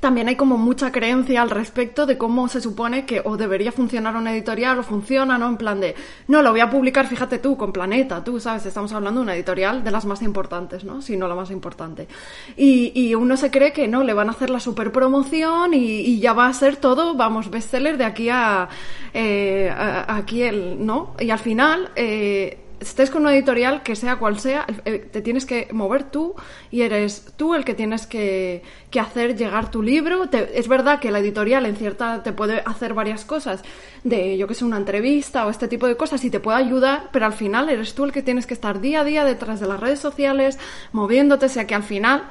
[0.00, 4.16] también hay como mucha creencia al respecto de cómo se supone que o debería funcionar
[4.16, 5.48] una editorial o funciona, ¿no?
[5.48, 5.94] En plan de,
[6.28, 8.66] no, lo voy a publicar, fíjate tú, con Planeta, tú, ¿sabes?
[8.66, 11.02] Estamos hablando de una editorial de las más importantes, ¿no?
[11.02, 12.08] Si no la más importante.
[12.56, 16.00] Y, y uno se cree que no, le van a hacer la super promoción y,
[16.00, 18.68] y ya va a ser todo, vamos, bestseller de aquí a,
[19.12, 21.14] eh, aquí el, ¿no?
[21.18, 25.68] Y al final, eh, estés con una editorial, que sea cual sea, te tienes que
[25.72, 26.34] mover tú
[26.70, 28.62] y eres tú el que tienes que,
[29.00, 30.28] hacer llegar tu libro.
[30.32, 33.62] es verdad que la editorial en cierta te puede hacer varias cosas,
[34.04, 37.08] de yo que sé, una entrevista o este tipo de cosas y te puede ayudar,
[37.12, 39.66] pero al final eres tú el que tienes que estar día a día detrás de
[39.66, 40.58] las redes sociales,
[40.92, 42.24] moviéndote, sea que al final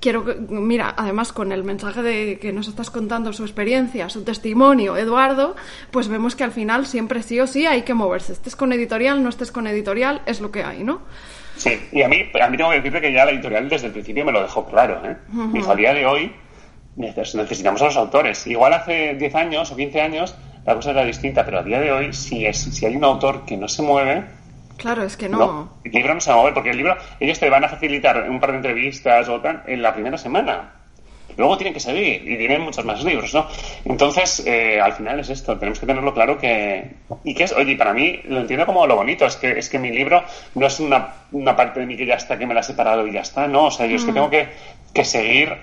[0.00, 4.24] quiero que, mira, además con el mensaje de que nos estás contando su experiencia, su
[4.24, 5.56] testimonio, Eduardo,
[5.90, 8.32] pues vemos que al final siempre sí o sí hay que moverse.
[8.32, 11.00] Estés con editorial, no estés con editorial, es lo que hay, ¿no?
[11.56, 13.92] Sí, y a mí, a mí tengo que decirte que ya la editorial desde el
[13.92, 15.02] principio me lo dejó claro.
[15.04, 15.16] ¿eh?
[15.68, 16.32] a día de hoy
[16.96, 18.46] necesitamos a los autores.
[18.46, 20.34] Igual hace 10 años o 15 años
[20.68, 23.46] la cosa era distinta, pero a día de hoy, si, es, si hay un autor
[23.46, 24.24] que no se mueve,
[24.78, 25.68] Claro, es que no.
[25.84, 28.30] El libro no se va a mover, porque el libro, ellos te van a facilitar
[28.30, 30.72] un par de entrevistas o tal en la primera semana.
[31.36, 33.46] Luego tienen que seguir y tienen muchos más libros, ¿no?
[33.84, 36.96] Entonces, eh, al final es esto, tenemos que tenerlo claro que...
[37.22, 39.78] Y que es, oye, para mí lo entiendo como lo bonito, es que, es que
[39.78, 40.24] mi libro
[40.54, 43.06] no es una, una parte de mí que ya está, que me la he separado
[43.06, 43.66] y ya está, ¿no?
[43.66, 44.14] O sea, yo es que mm.
[44.14, 44.48] tengo que,
[44.92, 45.56] que seguir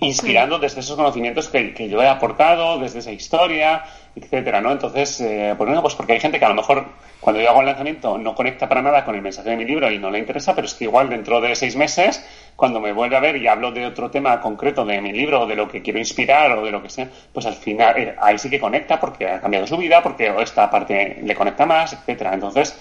[0.00, 3.84] inspirando desde esos conocimientos que, que, yo he aportado, desde esa historia,
[4.22, 4.72] etcétera, ¿no?
[4.72, 6.84] Entonces, eh, pues, pues porque hay gente que a lo mejor
[7.20, 9.90] cuando yo hago el lanzamiento no conecta para nada con el mensaje de mi libro
[9.90, 12.24] y no le interesa, pero es que igual dentro de seis meses,
[12.56, 15.46] cuando me vuelve a ver y hablo de otro tema concreto de mi libro o
[15.46, 18.38] de lo que quiero inspirar o de lo que sea, pues al final eh, ahí
[18.38, 22.34] sí que conecta porque ha cambiado su vida, porque esta parte le conecta más, etcétera.
[22.34, 22.78] Entonces,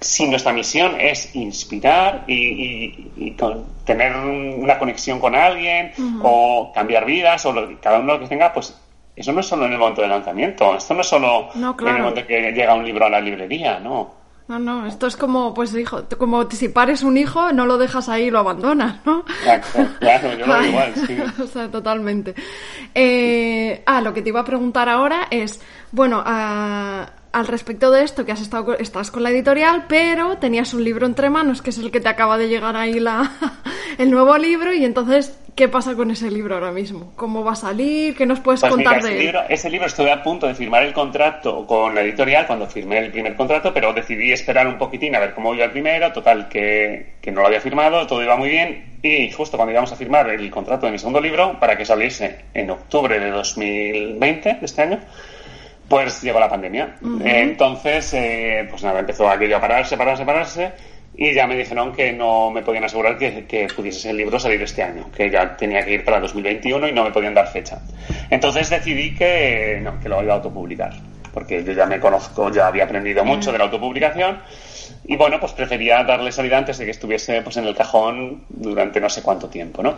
[0.00, 3.34] si nuestra misión es inspirar y,
[3.84, 8.74] tener una conexión con alguien o cambiar vidas o cada uno lo que tenga, pues
[9.16, 12.02] eso no es solo en el momento del lanzamiento, esto no es solo en el
[12.02, 14.26] momento que llega un libro a la librería, no.
[14.48, 18.08] No, no, esto es como, pues hijo, como si pares un hijo, no lo dejas
[18.08, 19.24] ahí y lo abandonas, ¿no?
[19.42, 21.16] Exacto, claro, yo lo igual, sí.
[21.42, 22.32] o sea, totalmente.
[22.94, 25.60] Eh, ah, lo que te iba a preguntar ahora es,
[25.90, 30.72] bueno, a al respecto de esto, que has estado, estás con la editorial, pero tenías
[30.72, 33.30] un libro entre manos, que es el que te acaba de llegar ahí la,
[33.98, 37.12] el nuevo libro, y entonces, ¿qué pasa con ese libro ahora mismo?
[37.14, 38.16] ¿Cómo va a salir?
[38.16, 40.82] ¿Qué nos puedes pues contar de ese Libro, ese libro estuve a punto de firmar
[40.84, 45.14] el contrato con la editorial cuando firmé el primer contrato, pero decidí esperar un poquitín
[45.14, 48.36] a ver cómo iba el primero, total, que, que no lo había firmado, todo iba
[48.36, 51.76] muy bien, y justo cuando íbamos a firmar el contrato de mi segundo libro, para
[51.76, 55.00] que saliese en octubre de 2020, de este año,
[55.88, 56.96] pues llegó la pandemia.
[57.24, 60.72] Entonces, eh, pues nada, empezó aquello a pararse, pararse, pararse.
[61.18, 64.60] Y ya me dijeron que no me podían asegurar que, que pudiese el libro salir
[64.60, 67.80] este año, que ya tenía que ir para 2021 y no me podían dar fecha.
[68.28, 70.92] Entonces decidí que no, que lo iba a autopublicar,
[71.32, 74.40] porque yo ya me conozco, ya había aprendido mucho de la autopublicación
[75.06, 79.00] y bueno, pues prefería darle salida antes de que estuviese pues en el cajón durante
[79.00, 79.94] no sé cuánto tiempo, ¿no?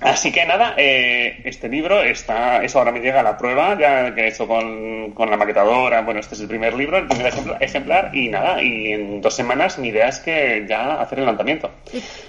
[0.00, 4.14] Así que nada, eh, este libro está, eso ahora me llega a la prueba, ya
[4.14, 7.32] que he hecho con, con la maquetadora, bueno, este es el primer libro, el primer
[7.58, 11.72] ejemplar, y nada, y en dos semanas mi idea es que ya hacer el lanzamiento,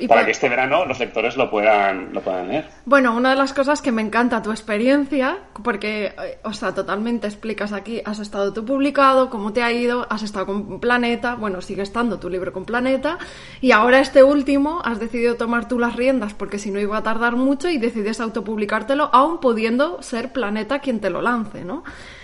[0.07, 2.65] para que este verano los lectores lo puedan, lo puedan leer.
[2.85, 7.27] Bueno, una de las cosas que me encanta tu experiencia, porque, eh, o sea, totalmente
[7.27, 11.61] explicas aquí, has estado tú publicado, cómo te ha ido, has estado con Planeta, bueno,
[11.61, 13.19] sigue estando tu libro con Planeta,
[13.61, 17.03] y ahora este último has decidido tomar tú las riendas, porque si no iba a
[17.03, 21.83] tardar mucho, y decides autopublicártelo, aún pudiendo ser Planeta quien te lo lance, ¿no?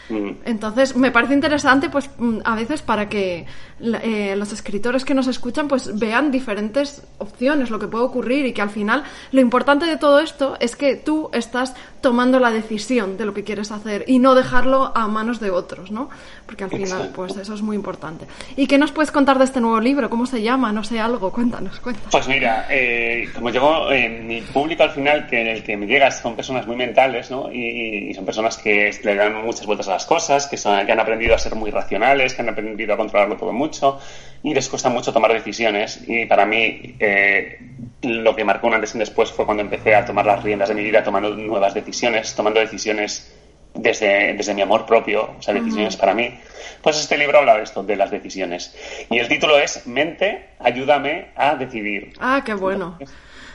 [0.10, 0.32] Mm.
[0.46, 3.46] Entonces, me parece interesante, pues, mm, a veces para que
[3.82, 8.54] eh, los escritores que nos escuchan, pues, vean diferentes opciones, lo que puede ocurrir y
[8.54, 13.18] que al final lo importante de todo esto es que tú estás tomando la decisión
[13.18, 16.10] de lo que quieres hacer y no dejarlo a manos de otros, ¿no?
[16.46, 18.26] Porque al final, pues, eso es muy importante.
[18.56, 20.10] ¿Y qué nos puedes contar de este nuevo libro?
[20.10, 20.72] ¿Cómo se llama?
[20.72, 21.32] No sé, algo.
[21.32, 22.12] Cuéntanos, cuéntanos.
[22.12, 25.76] Pues mira, eh, como llego, en eh, mi público al final, que en el que
[25.76, 27.52] me llegas son personas muy mentales, ¿no?
[27.52, 30.92] Y, y son personas que le dan muchas vueltas a las cosas, que, son, que
[30.92, 34.00] han aprendido a ser muy racionales, que han aprendido a controlarlo todo mucho
[34.44, 36.04] y les cuesta mucho tomar decisiones.
[36.08, 37.60] Y para mí, eh,
[38.02, 40.76] lo que marcó un antes y después fue cuando empecé a tomar las riendas de
[40.76, 43.34] mi vida, tomando nuevas decisiones, tomando decisiones
[43.74, 46.38] desde, desde mi amor propio, o sea, decisiones para mí,
[46.82, 48.76] pues este libro habla de esto, de las decisiones.
[49.10, 52.14] Y el título es Mente, ayúdame a decidir.
[52.20, 52.98] Ah, qué bueno.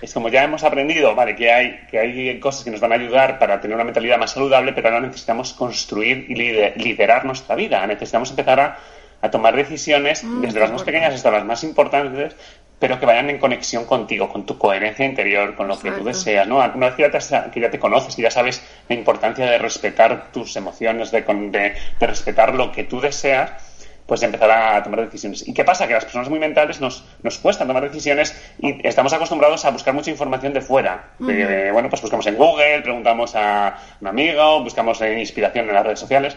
[0.01, 2.94] Es, como ya hemos aprendido, vale, que hay, que hay cosas que nos van a
[2.94, 7.86] ayudar para tener una mentalidad más saludable, pero ahora necesitamos construir y liderar nuestra vida.
[7.86, 8.78] Necesitamos empezar a,
[9.20, 12.34] a tomar decisiones mm, desde las más pequeñas hasta las más importantes
[12.80, 16.48] pero que vayan en conexión contigo, con tu coherencia interior, con lo que tú deseas,
[16.48, 16.57] ¿no?
[16.57, 17.03] Una vez que
[17.61, 22.55] ya, te, conoces y ya sabes la importancia de respetar tus emociones, de, de, respetar
[22.55, 23.53] lo que tú deseas,
[24.11, 25.46] pues empezar a tomar decisiones.
[25.46, 25.86] ¿Y qué pasa?
[25.86, 29.94] Que las personas muy mentales nos, nos cuestan tomar decisiones y estamos acostumbrados a buscar
[29.94, 31.11] mucha información de fuera.
[31.20, 36.36] bueno, pues buscamos en Google, preguntamos a un amigo, buscamos inspiración en las redes sociales,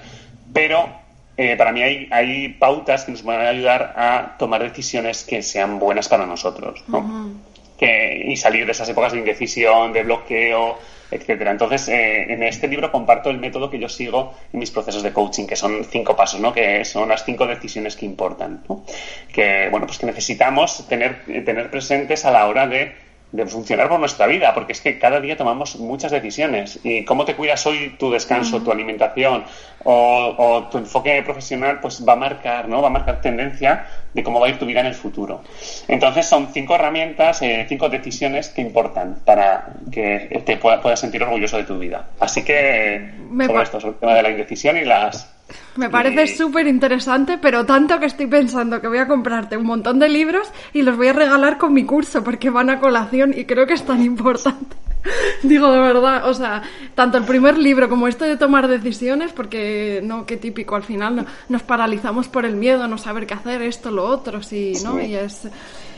[0.53, 0.88] pero
[1.36, 5.41] eh, para mí hay, hay, pautas que nos van a ayudar a tomar decisiones que
[5.41, 7.34] sean buenas para nosotros, ¿no?
[7.80, 10.78] que, y salir de esas épocas de indecisión, de bloqueo,
[11.14, 11.51] etcétera.
[11.51, 15.14] Entonces, eh, en este libro comparto el método que yo sigo en mis procesos de
[15.14, 16.53] coaching, que son cinco pasos, ¿no?
[16.53, 18.84] Que son las cinco decisiones que importan, ¿no?
[19.32, 23.03] Que, bueno, pues que necesitamos tener, tener presentes a la hora de
[23.34, 26.79] de funcionar por nuestra vida, porque es que cada día tomamos muchas decisiones.
[26.84, 29.43] Y cómo te cuidas hoy tu descanso, tu alimentación
[29.84, 32.84] o, tu enfoque profesional, pues va a marcar, ¿no?
[32.84, 35.41] Va a marcar tendencia de cómo va a ir tu vida en el futuro.
[35.88, 41.57] Entonces son cinco herramientas, eh, cinco decisiones que importan para que te puedas sentir orgulloso
[41.57, 42.09] de tu vida.
[42.19, 43.13] Así que
[43.47, 45.32] sobre esto, sobre el tema de la indecisión y las
[45.75, 49.99] me parece súper interesante, pero tanto que estoy pensando que voy a comprarte un montón
[49.99, 53.45] de libros y los voy a regalar con mi curso porque van a colación y
[53.45, 54.75] creo que es tan importante.
[55.43, 56.61] Digo de verdad, o sea,
[56.95, 61.25] tanto el primer libro como esto de tomar decisiones, porque no, qué típico, al final
[61.49, 65.01] nos paralizamos por el miedo, no saber qué hacer, esto, lo otro, sí, ¿no?
[65.01, 65.47] Y es...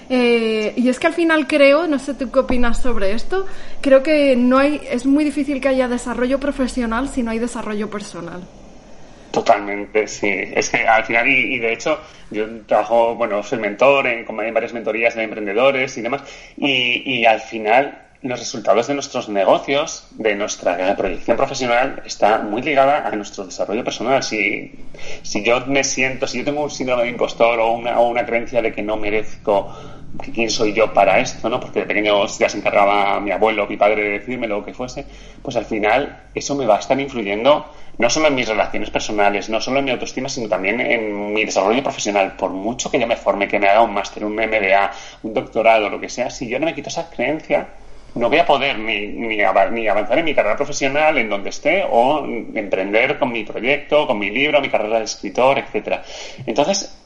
[0.07, 3.47] Eh, y es que al final creo, no sé tú qué opinas sobre esto,
[3.81, 7.89] creo que no hay, es muy difícil que haya desarrollo profesional si no hay desarrollo
[7.89, 8.43] personal.
[9.36, 10.29] Totalmente, sí.
[10.29, 11.99] Es que al final, y, de hecho,
[12.31, 16.23] yo trabajo, bueno, soy mentor en, varias mentorías de emprendedores y demás,
[16.55, 23.07] y, al final los resultados de nuestros negocios, de nuestra proyección profesional, está muy ligada
[23.07, 24.23] a nuestro desarrollo personal.
[24.23, 24.71] Si,
[25.21, 28.26] si yo me siento, si yo tengo un síndrome de impostor o una, o una
[28.26, 29.71] creencia de que no merezco
[30.34, 31.59] quién soy yo para esto, ¿no?
[31.59, 35.05] Porque de pequeño ya se encargaba mi abuelo, mi padre de decirme lo que fuese,
[35.43, 37.65] pues al final eso me va a estar influyendo
[37.97, 41.45] no solo en mis relaciones personales, no solo en mi autoestima, sino también en mi
[41.45, 42.36] desarrollo profesional.
[42.36, 44.91] Por mucho que yo me forme, que me haga un máster, un MBA,
[45.23, 47.67] un doctorado, lo que sea, si yo no me quito esa creencia,
[48.16, 52.26] no voy a poder ni, ni, avanzar en mi carrera profesional en donde esté o
[52.26, 56.01] emprender con mi proyecto, con mi libro, mi carrera de escritor, etcétera.
[56.45, 56.97] Entonces,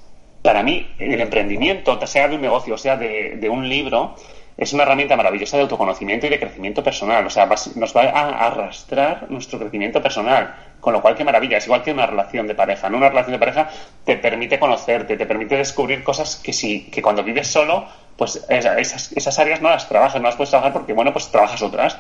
[0.44, 4.16] para mí, el emprendimiento, sea de un negocio, sea de, de un libro,
[4.56, 7.26] es una herramienta maravillosa de autoconocimiento y de crecimiento personal.
[7.26, 10.54] O sea, nos va a arrastrar nuestro crecimiento personal.
[10.80, 11.58] Con lo cual, qué maravilla.
[11.58, 12.90] Es igual que una relación de pareja.
[12.90, 12.98] ¿no?
[12.98, 13.70] Una relación de pareja
[14.06, 17.86] te permite conocerte, te permite descubrir cosas que sí, que cuando vives solo,
[18.18, 21.62] pues esas, esas áreas no las trabajas, no las puedes trabajar porque, bueno, pues trabajas
[21.62, 21.98] otras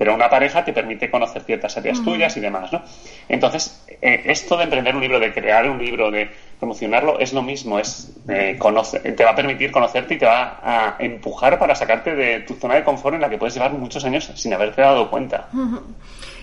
[0.00, 2.80] pero una pareja te permite conocer ciertas áreas tuyas y demás, ¿no?
[3.28, 7.42] Entonces, eh, esto de emprender un libro, de crear un libro, de promocionarlo, es lo
[7.42, 12.14] mismo, es eh, te va a permitir conocerte y te va a empujar para sacarte
[12.14, 15.10] de tu zona de confort en la que puedes llevar muchos años sin haberte dado
[15.10, 15.48] cuenta.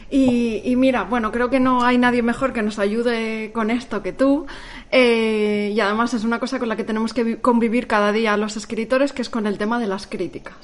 [0.10, 4.14] Y, mira, bueno, creo que no hay nadie mejor que nos ayude con esto que
[4.14, 4.46] tú.
[4.92, 8.56] Eh, y además es una cosa con la que tenemos que convivir cada día los
[8.56, 10.56] escritores, que es con el tema de las críticas.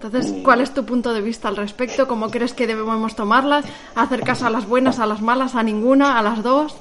[0.00, 2.08] Entonces, ¿cuál es tu punto de vista al respecto?
[2.08, 3.64] ¿Cómo crees que debemos tomarlas?
[3.94, 6.74] ¿Hacer caso a las buenas, a las malas, a ninguna, a las dos?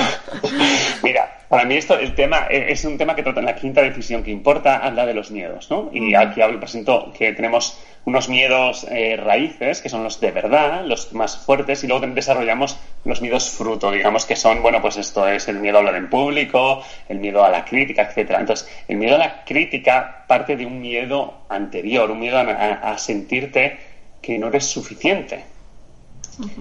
[1.02, 4.22] Mira, para mí esto, el tema, es un tema que trata en la quinta decisión
[4.22, 5.90] que importa, habla de los miedos, ¿no?
[5.92, 10.84] Y aquí hablo, presento que tenemos unos miedos eh, raíces, que son los de verdad,
[10.84, 15.26] los más fuertes, y luego desarrollamos los miedos fruto, digamos que son, bueno, pues esto
[15.26, 18.38] es el miedo a hablar en público, el miedo a la crítica, etcétera.
[18.38, 23.76] Entonces, el miedo a la crítica parte de un miedo anterior, un miedo a, sentirte
[24.22, 25.44] que no eres suficiente.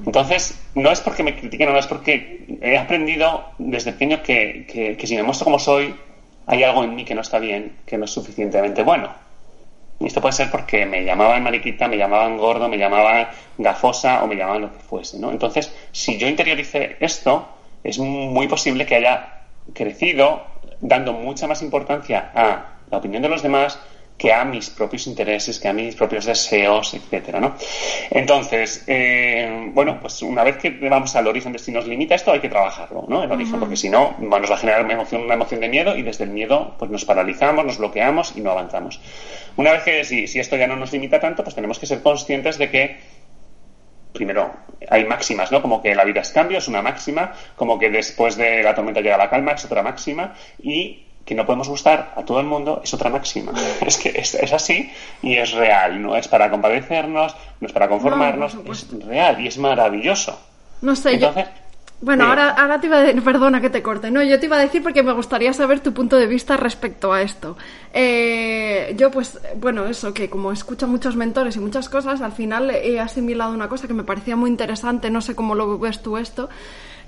[0.05, 4.97] Entonces, no es porque me critiquen, no es porque he aprendido desde pequeño que, que,
[4.97, 5.95] que si me muestro como soy,
[6.47, 9.09] hay algo en mí que no está bien, que no es suficientemente bueno.
[9.99, 13.27] Y esto puede ser porque me llamaban mariquita, me llamaban gordo, me llamaban
[13.57, 15.29] gafosa o me llamaban lo que fuese, ¿no?
[15.29, 17.47] Entonces, si yo interiorice esto,
[17.83, 19.41] es muy posible que haya
[19.73, 20.43] crecido
[20.79, 23.79] dando mucha más importancia a la opinión de los demás,
[24.19, 27.55] que a mis propios intereses, que a mis propios deseos, etcétera, ¿no?
[28.11, 32.33] Entonces, eh, bueno, pues una vez que vamos al origen de si nos limita esto,
[32.33, 33.23] hay que trabajarlo, ¿no?
[33.23, 35.95] El origen, porque si no, nos va a generar una emoción, una emoción de miedo
[35.95, 38.99] y desde el miedo, pues nos paralizamos, nos bloqueamos y no avanzamos.
[39.55, 42.01] Una vez que si, si esto ya no nos limita tanto, pues tenemos que ser
[42.01, 42.97] conscientes de que
[44.11, 44.51] primero,
[44.89, 45.61] hay máximas, ¿no?
[45.61, 48.99] Como que la vida es cambio, es una máxima, como que después de la tormenta
[48.99, 52.81] llega la calma, es otra máxima, y que no podemos gustar a todo el mundo
[52.83, 53.53] es otra máxima.
[53.85, 58.57] Es que es, así y es real, no es para compadecernos, no es para conformarnos,
[58.65, 60.39] es real y es maravilloso.
[60.81, 61.45] No sé, Entonces,
[62.01, 64.57] Bueno, ahora, ahora te iba a decir, perdona que te corte, no, yo te iba
[64.57, 67.55] a decir porque me gustaría saber tu punto de vista respecto a esto.
[67.93, 72.71] Eh, yo pues, bueno, eso, que como escucho muchos mentores y muchas cosas, al final
[72.71, 76.17] he asimilado una cosa que me parecía muy interesante, no sé cómo lo ves tú
[76.17, 76.49] esto,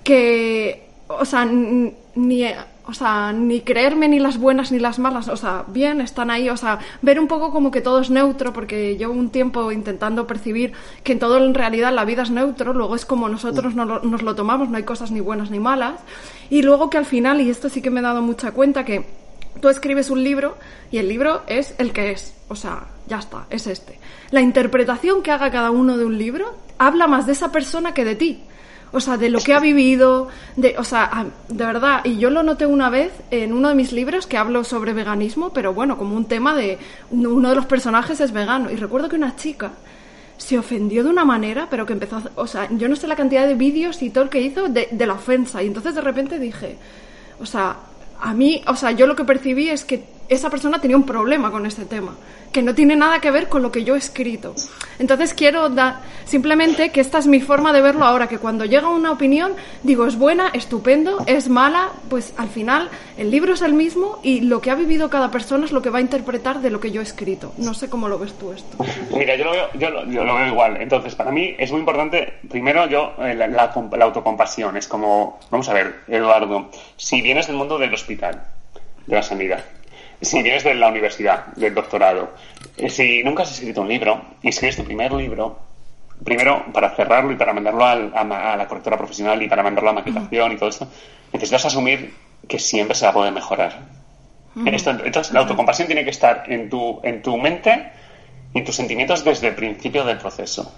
[0.03, 2.45] que, o sea, ni
[2.91, 6.49] o sea, ni creerme ni las buenas ni las malas, o sea, bien, están ahí,
[6.49, 10.25] o sea, ver un poco como que todo es neutro, porque llevo un tiempo intentando
[10.27, 14.21] percibir que en todo en realidad la vida es neutro, luego es como nosotros nos
[14.23, 16.01] lo tomamos, no hay cosas ni buenas ni malas,
[16.49, 19.05] y luego que al final, y esto sí que me he dado mucha cuenta, que
[19.61, 20.57] tú escribes un libro
[20.91, 23.99] y el libro es el que es, o sea, ya está, es este.
[24.31, 28.05] La interpretación que haga cada uno de un libro habla más de esa persona que
[28.05, 28.43] de ti
[28.91, 32.43] o sea, de lo que ha vivido, de, o sea, de verdad, y yo lo
[32.43, 36.15] noté una vez en uno de mis libros que hablo sobre veganismo, pero bueno, como
[36.15, 36.77] un tema de
[37.09, 39.71] uno de los personajes es vegano, y recuerdo que una chica
[40.37, 43.15] se ofendió de una manera, pero que empezó, a, o sea, yo no sé la
[43.15, 46.01] cantidad de vídeos y todo el que hizo de, de la ofensa, y entonces de
[46.01, 46.77] repente dije,
[47.39, 47.77] o sea,
[48.19, 51.51] a mí, o sea, yo lo que percibí es que esa persona tenía un problema
[51.51, 52.15] con este tema,
[52.53, 54.55] que no tiene nada que ver con lo que yo he escrito.
[54.97, 58.87] Entonces quiero dar simplemente que esta es mi forma de verlo ahora, que cuando llega
[58.87, 59.53] una opinión
[59.83, 64.39] digo es buena, estupendo, es mala, pues al final el libro es el mismo y
[64.39, 66.91] lo que ha vivido cada persona es lo que va a interpretar de lo que
[66.91, 67.51] yo he escrito.
[67.57, 68.77] No sé cómo lo ves tú esto.
[69.13, 70.77] Mira, yo lo veo, igual.
[70.77, 74.77] Entonces, para mí es muy importante, primero yo, eh, la, la autocompasión.
[74.77, 78.43] Es como, vamos a ver, Eduardo, si vienes del mundo del hospital,
[79.05, 79.65] de la sanidad,
[80.21, 82.29] si vienes de la universidad, del doctorado,
[82.77, 85.59] eh, si nunca has escrito un libro y escribes tu primer libro,
[86.23, 90.51] primero para cerrarlo y para mandarlo a, la correctora profesional y para mandarlo a maquetación
[90.51, 90.87] y todo esto,
[91.33, 92.13] necesitas asumir
[92.47, 93.79] que siempre se va a poder mejorar.
[94.55, 97.91] entonces, la autocompasión tiene que estar en tu, en tu mente
[98.53, 100.71] y en tus sentimientos desde el principio del proceso.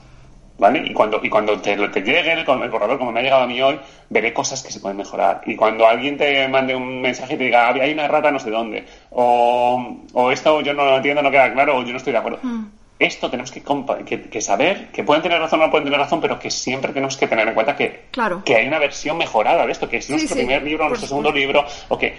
[0.57, 0.83] ¿Vale?
[0.85, 3.47] Y cuando, y cuando te, te llegue el, el, borrador, como me ha llegado a
[3.47, 3.79] mí hoy,
[4.09, 5.41] veré cosas que se pueden mejorar.
[5.45, 8.51] Y cuando alguien te mande un mensaje y te diga, hay una rata no sé
[8.51, 12.13] dónde, o, o esto yo no lo entiendo, no queda claro, o yo no estoy
[12.13, 12.39] de acuerdo.
[12.43, 12.65] Hmm.
[12.99, 13.61] Esto tenemos que,
[14.29, 17.17] que, saber, que pueden tener razón o no pueden tener razón, pero que siempre tenemos
[17.17, 18.05] que tener en cuenta que,
[18.45, 21.65] que hay una versión mejorada de esto, que es nuestro primer libro, nuestro segundo libro,
[21.89, 22.15] o que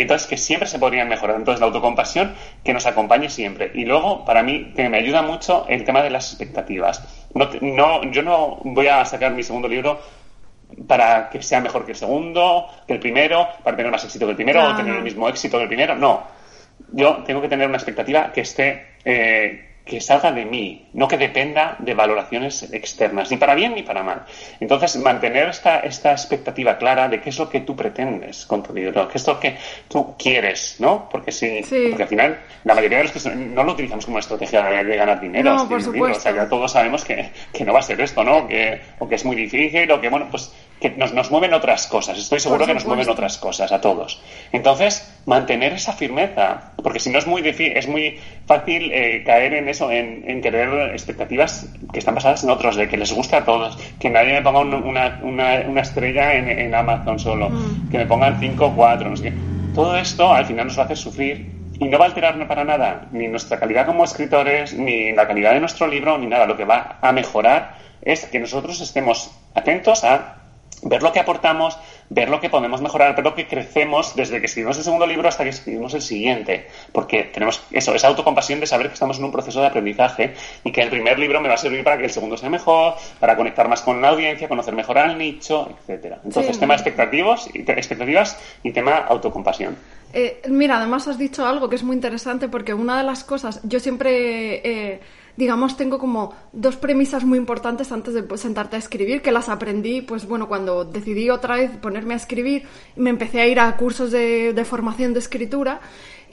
[0.00, 1.36] entonces, que siempre se podrían mejorar.
[1.36, 2.34] Entonces, la autocompasión
[2.64, 3.70] que nos acompañe siempre.
[3.74, 7.28] Y luego, para mí, que me ayuda mucho el tema de las expectativas.
[7.34, 10.00] No, no, yo no voy a sacar mi segundo libro
[10.86, 14.30] para que sea mejor que el segundo, que el primero, para tener más éxito que
[14.30, 15.94] el primero, o tener el mismo éxito que el primero.
[15.94, 16.22] No.
[16.92, 21.18] Yo tengo que tener una expectativa que esté eh, que salga de mí, no que
[21.18, 24.24] dependa de valoraciones externas, ni para bien ni para mal.
[24.60, 28.72] Entonces, mantener esta, esta expectativa clara de qué es lo que tú pretendes con tu
[28.72, 29.56] libro, qué es lo que
[29.88, 31.08] tú quieres, ¿no?
[31.10, 34.62] Porque si, porque al final, la mayoría de los que no lo utilizamos como estrategia
[34.62, 36.18] de, ganar dinero, no, por supuesto.
[36.18, 38.46] o sea, ya todos sabemos que, que, no va a ser esto, ¿no?
[38.46, 40.52] Que, o que es muy difícil, o que, bueno, pues
[40.82, 42.18] que nos, nos mueven otras cosas.
[42.18, 44.20] Estoy seguro que nos mueven otras cosas a todos.
[44.50, 49.68] Entonces, mantener esa firmeza, porque si no es muy, es muy fácil eh, caer en
[49.68, 53.44] eso, en, en, querer expectativas que están basadas en otros, de que les guste a
[53.44, 57.90] todos, que nadie me ponga una, una, una, estrella en, en, Amazon solo, mm.
[57.90, 59.32] que me pongan 5 o 4, no sé qué.
[59.74, 61.46] Todo esto al final nos va a hacer sufrir
[61.78, 65.54] y no va a alterar para nada ni nuestra calidad como escritores, ni la calidad
[65.54, 66.44] de nuestro libro, ni nada.
[66.46, 70.41] Lo que va a mejorar es que nosotros estemos atentos a
[70.82, 71.78] ver lo que aportamos,
[72.08, 75.28] ver lo que podemos mejorar, ver lo que crecemos desde que escribimos el segundo libro
[75.28, 76.66] hasta que escribimos el siguiente.
[76.92, 80.72] Porque tenemos eso, esa autocompasión de saber que estamos en un proceso de aprendizaje y
[80.72, 83.36] que el primer libro me va a servir para que el segundo sea mejor, para
[83.36, 86.20] conectar más con la audiencia, conocer mejor al nicho, etcétera.
[86.24, 89.76] Entonces, tema expectativas y, expectativas y tema autocompasión.
[90.12, 93.60] Eh, mira, además has dicho algo que es muy interesante porque una de las cosas,
[93.64, 94.60] yo siempre...
[94.64, 95.00] Eh,
[95.36, 100.02] digamos, tengo como dos premisas muy importantes antes de sentarte a escribir, que las aprendí,
[100.02, 102.64] pues bueno, cuando decidí otra vez ponerme a escribir,
[102.96, 105.80] me empecé a ir a cursos de, de formación de escritura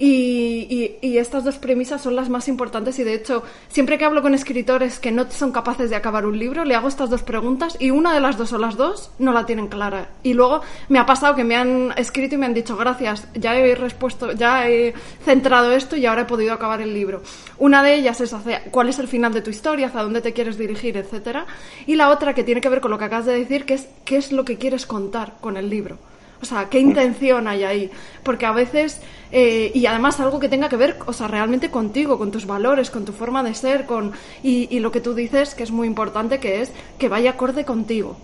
[0.01, 4.21] y, y, estas dos premisas son las más importantes y de hecho siempre que hablo
[4.21, 7.75] con escritores que no son capaces de acabar un libro le hago estas dos preguntas
[7.79, 10.07] y una de las dos o las dos no la tienen clara.
[10.23, 13.57] Y luego me ha pasado que me han escrito y me han dicho gracias ya
[13.57, 14.93] he respuesto ya he
[15.25, 17.21] centrado esto y ahora he podido acabar el libro
[17.57, 20.31] una de ellas es hacia, cuál es el final de tu historia hacia dónde te
[20.31, 21.45] quieres dirigir etcétera.
[21.87, 23.89] Y la otra que tiene que ver con lo que acabas de decir que es
[24.05, 25.97] qué es lo que quieres contar con el libro
[26.41, 27.91] O sea, ¿qué intención hay ahí?
[28.23, 32.17] Porque a veces, eh, y además algo que tenga que ver, o sea, realmente contigo,
[32.17, 35.55] con tus valores, con tu forma de ser, con y, y lo que tú dices,
[35.55, 38.17] que es muy importante, que es que vaya acorde contigo.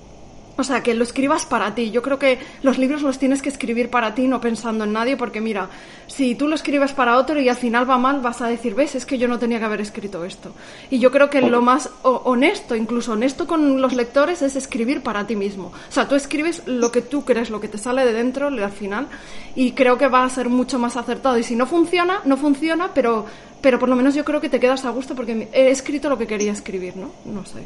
[0.58, 1.92] O sea, que lo escribas para ti.
[1.92, 5.18] Yo creo que los libros los tienes que escribir para ti, no pensando en nadie,
[5.18, 5.70] porque mira,
[6.08, 8.96] si tú lo escribes para otro y al final va mal, vas a decir, ves,
[8.96, 10.54] es que yo no tenía que haber escrito esto.
[10.90, 15.28] Y yo creo que lo más honesto, incluso honesto con los lectores, es escribir para
[15.28, 15.74] ti mismo.
[15.90, 18.72] O sea, tú escribes lo que tú crees, lo que te sale de dentro al
[18.72, 19.08] final,
[19.56, 21.38] y creo que va a ser mucho más acertado.
[21.38, 23.26] Y si no funciona, no funciona, pero,
[23.60, 26.18] pero por lo menos yo creo que te quedas a gusto porque he escrito lo
[26.18, 27.12] que quería escribir, ¿no?
[27.26, 27.64] No sé.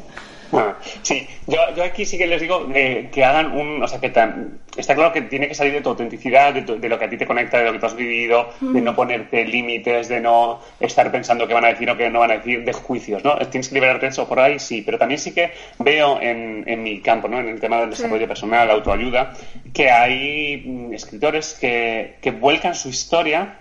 [0.52, 3.82] Ah, sí, yo, yo, aquí sí que les digo eh, que hagan un.
[3.82, 6.98] O sea, que tan, está claro que tiene que salir de tu autenticidad, de, lo
[6.98, 10.08] que a ti te conecta, de lo que tú has vivido, de no ponerte límites,
[10.08, 12.72] de no estar pensando qué van a decir o qué no van a decir, de
[12.72, 13.36] juicios, ¿no?
[13.48, 16.82] Tienes que liberarte de eso por ahí, sí, pero también sí que veo en, en
[16.82, 17.38] mi campo, ¿no?
[17.38, 19.34] En el tema del desarrollo personal, la autoayuda,
[19.72, 23.56] que hay mm, escritores que, que vuelcan su historia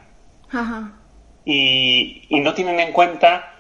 [1.45, 3.58] Y, y no tienen en cuenta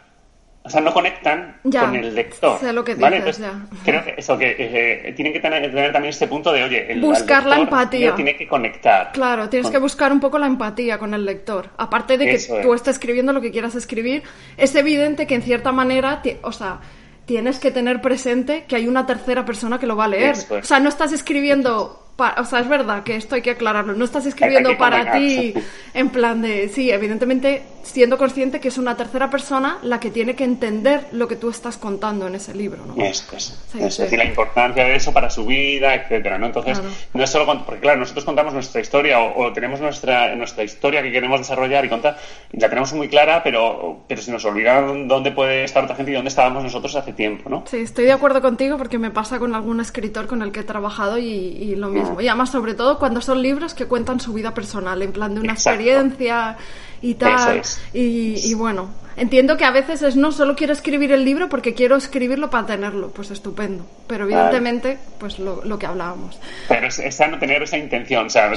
[0.69, 2.59] o sea, no conectan con el lector.
[2.59, 3.17] Sé lo que ¿vale?
[3.17, 3.65] dices, ya.
[3.83, 7.47] Creo que eso, que eh, tienen que tener, también este punto de, oye, el, buscar
[7.47, 8.13] la empatía.
[8.13, 9.11] Tiene que conectar.
[9.11, 11.69] Claro, tienes que buscar un poco la empatía con el lector.
[11.77, 14.21] Aparte de que tú estés escribiendo lo que quieras escribir,
[14.57, 16.81] es evidente que en cierta manera, o sea,
[17.25, 20.35] tienes que tener presente que hay una tercera persona que lo va a leer.
[20.51, 23.93] O sea, no estás escribiendo o sea, es verdad que esto hay que aclararlo.
[23.93, 25.53] No estás escribiendo para ti
[25.93, 30.35] en plan de, sí, evidentemente siendo consciente que es una tercera persona la que tiene
[30.35, 33.01] que entender lo que tú estás contando en ese libro, ¿no?
[33.03, 33.57] Eso es.
[33.79, 36.47] es decir, la importancia de eso para su vida, etcétera, ¿no?
[36.47, 36.81] Entonces,
[37.13, 41.11] no es solo porque claro, nosotros contamos nuestra historia o, tenemos nuestra nuestra historia que
[41.11, 42.17] queremos desarrollar y contar,
[42.51, 46.11] y la tenemos muy clara, pero pero se nos olvida dónde puede estar otra gente
[46.11, 47.63] y dónde estábamos nosotros hace tiempo, ¿no?
[47.65, 50.63] Sí, estoy de acuerdo contigo porque me pasa con algún escritor con el que he
[50.63, 52.08] trabajado y, y lo mismo.
[52.19, 55.41] Y además, sobre todo cuando son libros que cuentan su vida personal, en plan de
[55.41, 56.57] una experiencia
[57.01, 57.61] y tal.
[57.93, 58.89] y, bueno,
[59.19, 62.65] entiendo que a veces es no, solo quiero escribir el libro porque quiero escribirlo para
[62.65, 63.85] tenerlo, pues estupendo.
[64.07, 66.39] Pero evidentemente, pues lo, que hablábamos.
[66.67, 68.51] Pero es, es sano tener esa intención, o sea,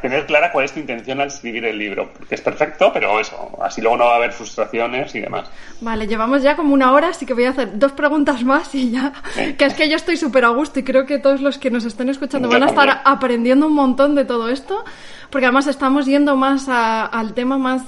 [0.00, 3.56] tener clara cuál es tu intención al escribir el libro, porque es perfecto, pero eso,
[3.62, 5.48] así luego no va a haber frustraciones y demás.
[5.80, 8.90] Vale, llevamos ya como una hora, así que voy a hacer dos preguntas más y
[8.90, 9.12] ya,
[9.56, 11.84] que es que yo estoy súper a gusto y creo que todos los que nos
[11.84, 14.84] estén escuchando van a estar aprendiendo un montón de todo esto
[15.30, 17.82] porque además estamos yendo más al tema más,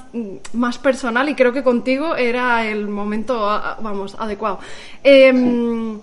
[0.53, 3.39] más personal y creo que contigo era el momento,
[3.81, 4.59] vamos, adecuado.
[5.03, 5.99] Em,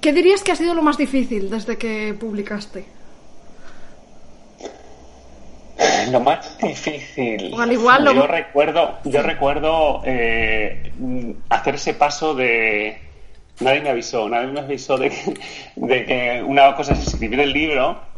[0.00, 2.84] ¿Qué dirías que ha sido lo más difícil desde que publicaste?
[6.10, 7.54] Lo más difícil.
[7.58, 10.92] al igual Yo recuerdo, yo recuerdo eh,
[11.48, 12.98] hacer ese paso de
[13.60, 15.12] nadie me avisó, nadie me avisó de
[15.76, 18.11] de que una cosa es escribir el libro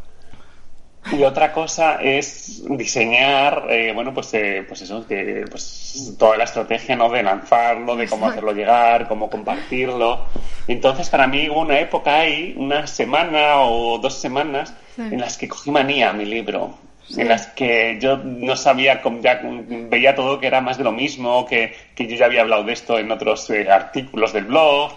[1.11, 6.45] y otra cosa es diseñar, eh, bueno, pues, eh, pues eso, que, pues toda la
[6.45, 7.09] estrategia, ¿no?
[7.09, 10.25] De lanzarlo, de cómo hacerlo llegar, cómo compartirlo.
[10.67, 15.47] Entonces, para mí hubo una época ahí, una semana o dos semanas, en las que
[15.47, 16.77] cogí manía a mi libro.
[17.15, 21.45] En las que yo no sabía, ya veía todo que era más de lo mismo,
[21.45, 24.91] que, que yo ya había hablado de esto en otros eh, artículos del blog,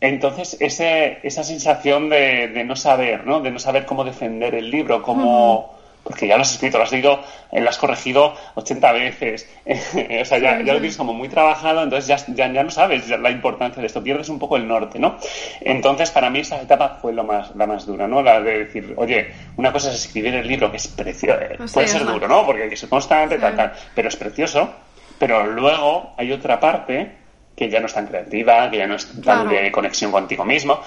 [0.00, 3.40] entonces, ese, esa sensación de, no saber, ¿no?
[3.40, 5.76] De no saber cómo defender el libro, cómo...
[6.04, 7.20] Porque ya lo has escrito, lo has leído,
[7.52, 9.46] eh, lo has corregido 80 veces.
[9.66, 13.08] o sea, ya, ya, lo tienes como muy trabajado, entonces ya, ya, ya no sabes
[13.10, 15.18] la importancia de esto, pierdes un poco el norte, ¿no?
[15.60, 18.22] Entonces, para mí esa etapa fue lo más, la más dura, ¿no?
[18.22, 21.88] La de decir, oye, una cosa es escribir el libro, que es precioso, eh, puede
[21.88, 22.46] ser duro, ¿no?
[22.46, 24.70] Porque hay que ser constante, tal, tal, pero es precioso.
[25.18, 27.10] Pero luego hay otra parte
[27.58, 30.80] que ya no es tan creativa, que ya no es tan de conexión contigo mismo,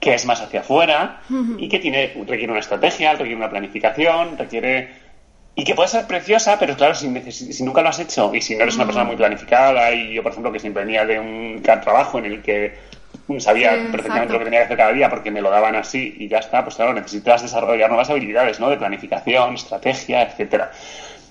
[0.00, 1.20] que es más hacia afuera
[1.58, 5.06] y que tiene, requiere una estrategia, requiere una planificación, requiere...
[5.58, 8.54] Y que puede ser preciosa, pero claro, si, si nunca lo has hecho y si
[8.56, 11.62] no eres una persona muy planificada y yo, por ejemplo, que siempre venía de un
[11.62, 12.74] trabajo en el que
[13.38, 16.28] sabía perfectamente lo que tenía que hacer cada día porque me lo daban así y
[16.28, 18.68] ya está, pues claro, necesitas desarrollar nuevas habilidades, ¿no?
[18.68, 20.70] De planificación, estrategia, etcétera.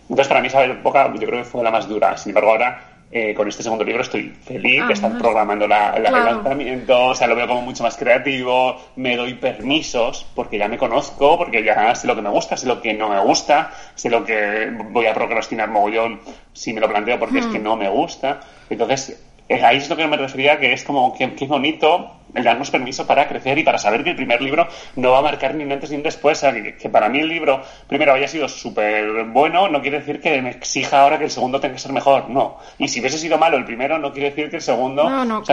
[0.10, 2.18] Entonces, para mí esa época yo creo que fue la más dura.
[2.18, 6.04] Sin embargo, ahora eh, con este segundo libro estoy feliz, que están programando la, el
[6.04, 10.78] lanzamiento, o sea, lo veo como mucho más creativo, me doy permisos, porque ya me
[10.78, 14.10] conozco, porque ya sé lo que me gusta, sé lo que no me gusta, sé
[14.10, 16.20] lo que voy a procrastinar mogollón
[16.54, 17.64] si me lo planteo porque es que hmm.
[17.64, 18.40] no me gusta.
[18.70, 23.08] Entonces, ahí es lo que me refería, que es como que, bonito el darnos permiso
[23.08, 25.72] para crecer y para saber que el primer libro no va a marcar ni un
[25.72, 26.44] antes ni un después.
[26.80, 30.50] que, para mí el libro, primero, haya sido súper bueno, no quiere decir que me
[30.50, 32.30] exija ahora que el segundo tenga que ser mejor.
[32.30, 32.58] No.
[32.78, 35.44] Y si hubiese sido malo el primero, no quiere decir que el segundo no, no,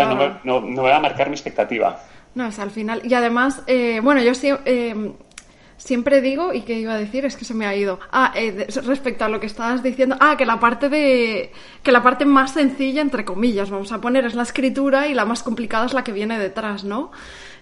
[0.44, 1.98] no, me, va a marcar mi expectativa.
[2.34, 3.02] No, es al final.
[3.04, 4.50] Y además, eh, bueno, yo sí.
[4.64, 5.12] Eh,
[5.84, 7.98] siempre digo, y que iba a decir, es que se me ha ido.
[8.12, 11.50] Ah, eh, respecto a lo que estabas diciendo, ah, que la parte de,
[11.82, 15.24] que la parte más sencilla, entre comillas, vamos a poner, es la escritura y la
[15.24, 17.10] más complicada es la que viene detrás, ¿no?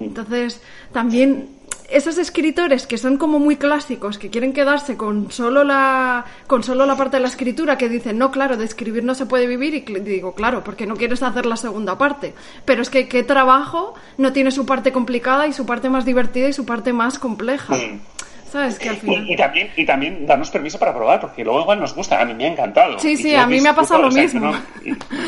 [0.01, 0.63] Entonces,
[0.93, 1.49] también
[1.91, 6.87] esos escritores que son como muy clásicos, que quieren quedarse con solo la con solo
[6.87, 9.75] la parte de la escritura, que dicen, no, claro, de escribir no se puede vivir,
[9.75, 12.35] y digo, claro, porque no quieres hacer la segunda parte.
[12.65, 16.49] Pero es que qué trabajo no tiene su parte complicada y su parte más divertida
[16.49, 17.75] y su parte más compleja.
[17.75, 18.01] Mm.
[18.51, 18.79] ¿Sabes?
[18.79, 19.31] Que al final...
[19.31, 22.21] y, también, y también darnos permiso para probar, porque luego igual nos gusta.
[22.21, 22.99] A mí me ha encantado.
[22.99, 24.53] Sí, sí, a mí me ha pasado lo mismo.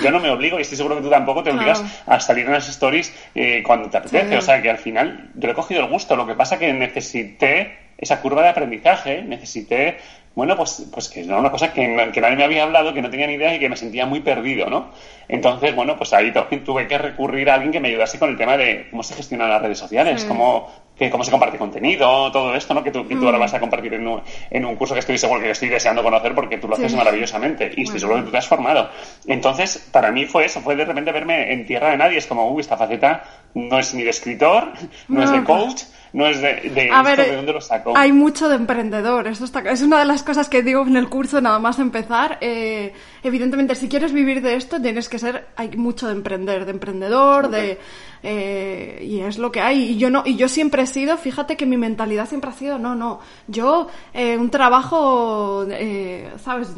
[0.02, 2.52] yo no me obligo y estoy seguro que tú tampoco te obligas a salir en
[2.52, 4.36] las stories eh, cuando te apetece.
[4.36, 6.16] O sea, que al final yo le he cogido el gusto.
[6.16, 9.98] Lo que pasa que necesité esa curva de aprendizaje, necesité
[10.34, 13.26] bueno, pues, pues que era una cosa que, nadie me había hablado, que no tenía
[13.26, 14.90] ni idea y que me sentía muy perdido, ¿no?
[15.28, 16.32] Entonces, bueno, pues ahí
[16.64, 19.50] tuve que recurrir a alguien que me ayudase con el tema de cómo se gestionan
[19.50, 20.70] las redes sociales, cómo,
[21.02, 22.82] que, cómo se comparte contenido, todo esto, ¿no?
[22.82, 23.40] Que tú, que tú ahora mm.
[23.40, 26.34] vas a compartir en un, en un curso que estoy seguro que estoy deseando conocer
[26.34, 28.88] porque tú lo haces maravillosamente y estoy seguro que tú te has formado.
[29.26, 32.18] Entonces, para mí fue eso, fue de repente verme en tierra de nadie.
[32.18, 33.24] Es como, uy, esta faceta
[33.54, 34.72] no es ni de escritor,
[35.08, 35.82] no, es de coach
[36.12, 37.96] no es de, de, de dónde lo saco.
[37.96, 41.08] Hay mucho de emprendedor, eso está, es una de las cosas que digo en el
[41.08, 42.38] curso nada más empezar.
[42.40, 42.92] Eh,
[43.22, 47.48] evidentemente, si quieres vivir de esto, tienes que ser, hay mucho de emprender, de emprendedor,
[47.48, 47.78] de
[48.22, 49.90] eh, y es lo que hay.
[49.90, 52.78] Y yo no, y yo siempre he sido, fíjate que mi mentalidad siempre ha sido,
[52.78, 56.68] no, no, yo eh, un trabajo, eh, sabes,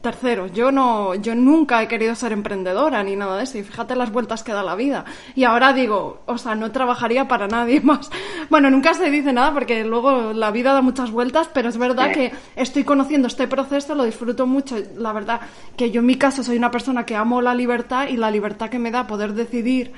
[0.00, 0.46] tercero.
[0.48, 3.58] Yo no, yo nunca he querido ser emprendedora ni nada de eso.
[3.58, 5.04] Y fíjate las vueltas que da la vida.
[5.34, 8.10] Y ahora digo, o sea, no trabajaría para nadie más.
[8.50, 12.12] Bueno, nunca se dice nada porque luego la vida da muchas vueltas, pero es verdad
[12.12, 14.76] que estoy conociendo este proceso, lo disfruto mucho.
[14.96, 15.40] La verdad
[15.76, 18.70] que yo en mi caso soy una persona que amo la libertad y la libertad
[18.70, 19.92] que me da poder decidir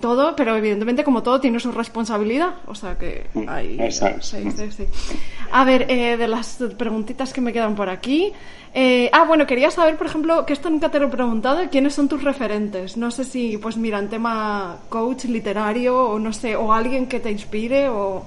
[0.00, 3.78] todo, pero evidentemente como todo tiene su responsabilidad, o sea que hay...
[3.90, 4.84] Sí, sí, sí.
[5.50, 8.32] A ver, eh, de las preguntitas que me quedan por aquí.
[8.74, 11.94] Eh, ah, bueno, quería saber, por ejemplo, que esto nunca te lo he preguntado, ¿quiénes
[11.94, 12.96] son tus referentes?
[12.96, 17.20] No sé si, pues mira, en tema coach literario o no sé, o alguien que
[17.20, 18.24] te inspire o...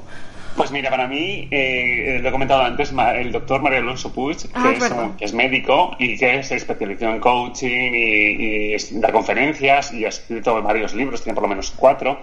[0.55, 4.73] Pues mira, para mí, eh, lo he comentado antes, el doctor Mario Alonso Puig, ah,
[5.17, 10.61] que, es, médico y que se especializó en coaching y, da conferencias y ha escrito
[10.61, 12.19] varios libros, tiene por lo menos cuatro,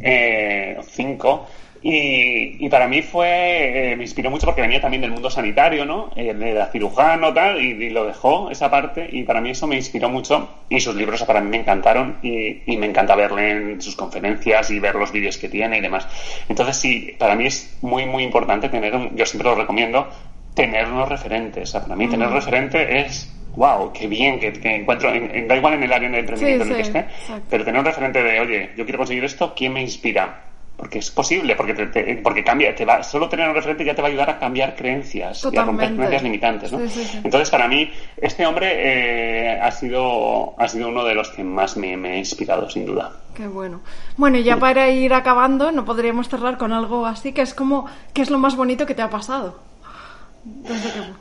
[0.00, 1.46] eh, cinco.
[1.82, 6.10] Y, para mí fue, eh, me inspiró mucho porque venía también del mundo sanitario, ¿no?
[6.16, 10.08] Eh, era cirujano, tal, y, lo dejó esa parte, y para mí eso me inspiró
[10.08, 14.70] mucho, y sus libros para mí me encantaron, y, me encanta verle en sus conferencias
[14.70, 16.06] y ver los vídeos que tiene y demás.
[16.48, 20.08] Entonces, sí, para mí es muy, muy importante tener, un, yo siempre lo recomiendo,
[20.54, 21.68] tener unos referentes.
[21.68, 22.36] O sea, para mí tener un mm.
[22.36, 26.70] referente es wow, qué bien que, encuentro, da igual en el área de emprendimiento en
[26.70, 27.06] el que esté,
[27.50, 30.44] pero tener un referente de, oye, yo quiero conseguir esto, ¿quién me inspira?
[30.78, 34.06] Porque es posible, porque porque cambia, te va, solo tener un referente ya te va
[34.06, 36.78] a ayudar a cambiar creencias y a romper creencias limitantes, ¿no?
[37.24, 41.76] Entonces, para mí, este hombre eh, ha sido ha sido uno de los que más
[41.76, 43.10] me, ha inspirado, sin duda.
[43.34, 43.80] Qué bueno.
[44.16, 47.86] Bueno, y ya para ir acabando, no podríamos cerrar con algo así, que es como,
[48.14, 49.58] ¿qué es lo más bonito que te ha pasado?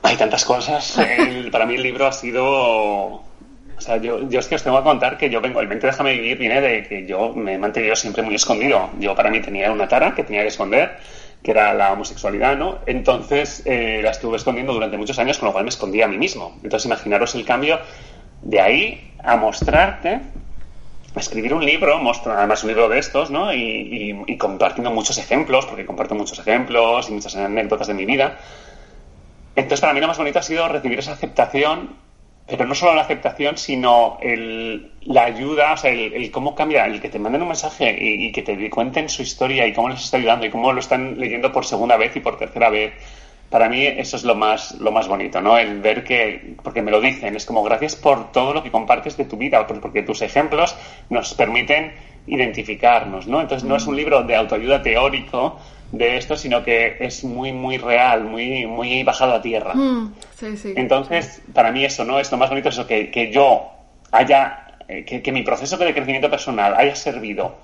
[0.03, 0.99] Hay tantas cosas.
[1.51, 3.23] para mí el libro ha sido
[3.77, 5.85] o sea, yo, yo es que os tengo que contar que yo vengo, el mente
[5.85, 8.89] déjame vivir viene de que yo me he mantenido siempre muy escondido.
[8.99, 10.97] Yo para mí tenía una tara que tenía que esconder,
[11.43, 12.79] que era la homosexualidad, ¿no?
[12.87, 16.17] Entonces eh, la estuve escondiendo durante muchos años, con lo cual me escondía a mí
[16.17, 16.57] mismo.
[16.63, 17.79] Entonces imaginaros el cambio
[18.41, 20.21] de ahí a mostrarte,
[21.15, 23.53] a escribir un libro, mostrar además un libro de estos, ¿no?
[23.53, 28.39] Y, y compartiendo muchos ejemplos, porque comparto muchos ejemplos y muchas anécdotas de mi vida.
[29.55, 32.06] Entonces, para mí lo más bonito ha sido recibir esa aceptación
[32.47, 37.01] pero no solo la aceptación, sino el, la ayuda, o sea, el, cómo cambia, el
[37.01, 40.17] que te manden un mensaje y, que te cuenten su historia y cómo les está
[40.17, 42.93] ayudando y cómo lo están leyendo por segunda vez y por tercera vez.
[43.49, 45.57] Para mí eso es lo más, lo más bonito, ¿no?
[45.57, 49.17] El ver que, porque me lo dicen, es como gracias por todo lo que compartes
[49.17, 50.75] de tu vida, porque tus ejemplos
[51.09, 51.93] nos permiten
[52.27, 53.41] identificarnos, ¿no?
[53.41, 55.59] Entonces no es un libro de autoayuda teórico,
[55.91, 59.73] de esto, sino que es muy, muy real, muy, muy bajado a tierra.
[59.73, 60.13] Mm,
[60.75, 62.19] Entonces, para mí eso, ¿no?
[62.19, 63.71] Es lo más bonito, eso, que, que yo
[64.11, 67.55] haya, eh, que, que mi proceso de crecimiento personal haya servido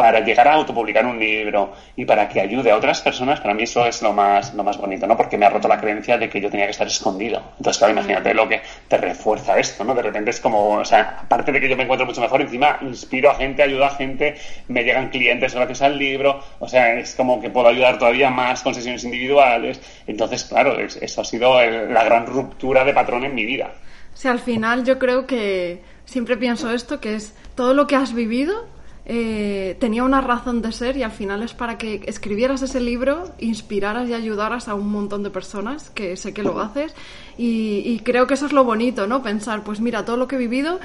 [0.00, 3.64] para llegar a autopublicar un libro y para que ayude a otras personas, para mí
[3.64, 5.14] eso es lo más, lo más bonito, ¿no?
[5.14, 7.42] Porque me ha roto la creencia de que yo tenía que estar escondido.
[7.58, 9.94] Entonces, claro, imagínate lo que te refuerza esto, ¿no?
[9.94, 12.78] De repente es como, o sea, aparte de que yo me encuentro mucho mejor, encima
[12.80, 14.36] inspiro a gente, ayudo a gente,
[14.68, 18.62] me llegan clientes gracias al libro, o sea, es como que puedo ayudar todavía más
[18.62, 19.82] con sesiones individuales.
[20.06, 23.70] Entonces, claro, eso ha sido la gran ruptura de patrón en mi vida.
[24.14, 27.96] O sea, al final yo creo que siempre pienso esto, que es todo lo que
[27.96, 32.62] has vivido eh, tenía una razón de ser y al final es para que escribieras
[32.62, 36.94] ese libro, inspiraras y ayudaras a un montón de personas, que sé que lo haces,
[37.36, 39.22] y, creo que eso es lo bonito, ¿no?
[39.22, 40.78] Pensar, pues mira, todo lo que he vivido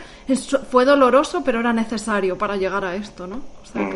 [0.70, 3.42] fue doloroso, pero era necesario para llegar a esto, ¿no?
[3.62, 3.92] O sea mm.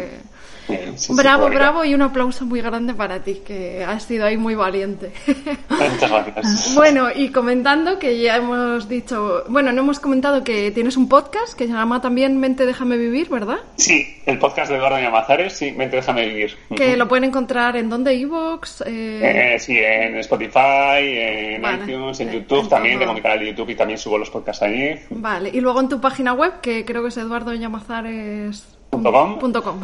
[1.09, 5.11] bravo, bravo y un aplauso muy grande para ti, que has sido ahí muy valiente.
[5.69, 6.73] Muchas gracias.
[6.75, 11.57] bueno, y comentando que ya hemos dicho, bueno, no hemos comentado que tienes un podcast
[11.57, 13.57] que se llama también Mente Déjame Vivir, ¿verdad?
[13.75, 16.57] Sí, el podcast de Eduardo Llamazares, sí, Mente Déjame Vivir.
[16.75, 18.81] Que lo pueden encontrar en donde, Evox.
[18.85, 19.53] Eh...
[19.55, 23.75] Eh, sí, en Spotify, en iTunes, en YouTube, también tengo mi canal de YouTube y
[23.75, 24.99] también subo los podcasts ahí.
[25.09, 29.03] Vale, y luego en tu página web, que creo que es Eduardo Llamazares Com.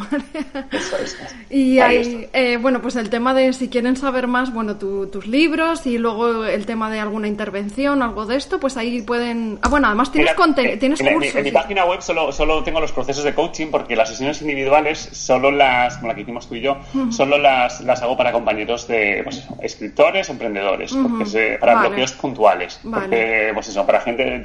[1.50, 5.86] y hay, eh, bueno, pues el tema de si quieren saber más, bueno, tus libros
[5.86, 9.58] y luego el tema de alguna intervención, algo de esto, pues ahí pueden.
[9.62, 11.36] Ah, bueno, además tienes, contenido, tienes cursos.
[11.36, 15.08] En, mi página web solo, solo tengo los procesos de coaching porque las sesiones individuales,
[15.12, 16.76] solo las, como la que hicimos tú y yo,
[17.10, 22.80] solo las, las hago para compañeros de pues escritores, emprendedores, porque para bloqueos puntuales.
[22.82, 24.42] Porque, pues eso, para gente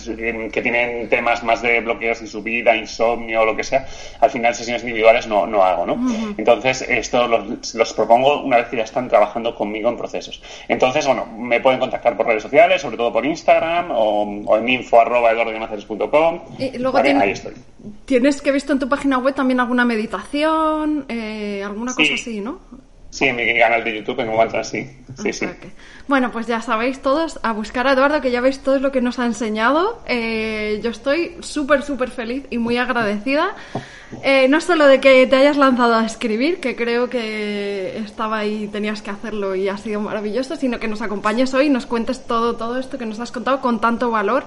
[0.51, 3.87] que tienen temas más de bloqueos en su vida, insomnio o lo que sea,
[4.19, 5.97] al final sesiones individuales no, no hago, ¿no?
[6.37, 10.41] Entonces, esto los, los, propongo una vez que ya están trabajando conmigo en procesos.
[10.67, 14.99] Entonces, bueno, me pueden contactar por redes sociales, sobre todo por Instagram o, en info
[14.99, 15.31] arroba
[16.57, 17.53] Y luego ahí estoy.
[18.05, 22.59] Tienes que visto en tu página web también alguna meditación, eh, alguna cosa así, ¿no?
[23.11, 24.89] Sí, en mi canal de YouTube me encuentro así.
[25.21, 25.45] Sí, sí.
[26.07, 29.01] Bueno, pues ya sabéis todos a buscar a Eduardo, que ya veis todo lo que
[29.01, 30.01] nos ha enseñado.
[30.07, 33.53] Eh, yo estoy súper, súper feliz y muy agradecida.
[34.23, 38.69] Eh, no solo de que te hayas lanzado a escribir, que creo que estaba ahí,
[38.71, 42.25] tenías que hacerlo y ha sido maravilloso, sino que nos acompañes hoy y nos cuentes
[42.25, 44.45] todo, todo esto que nos has contado con tanto valor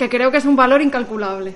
[0.00, 1.52] que creo que es un valor incalculable.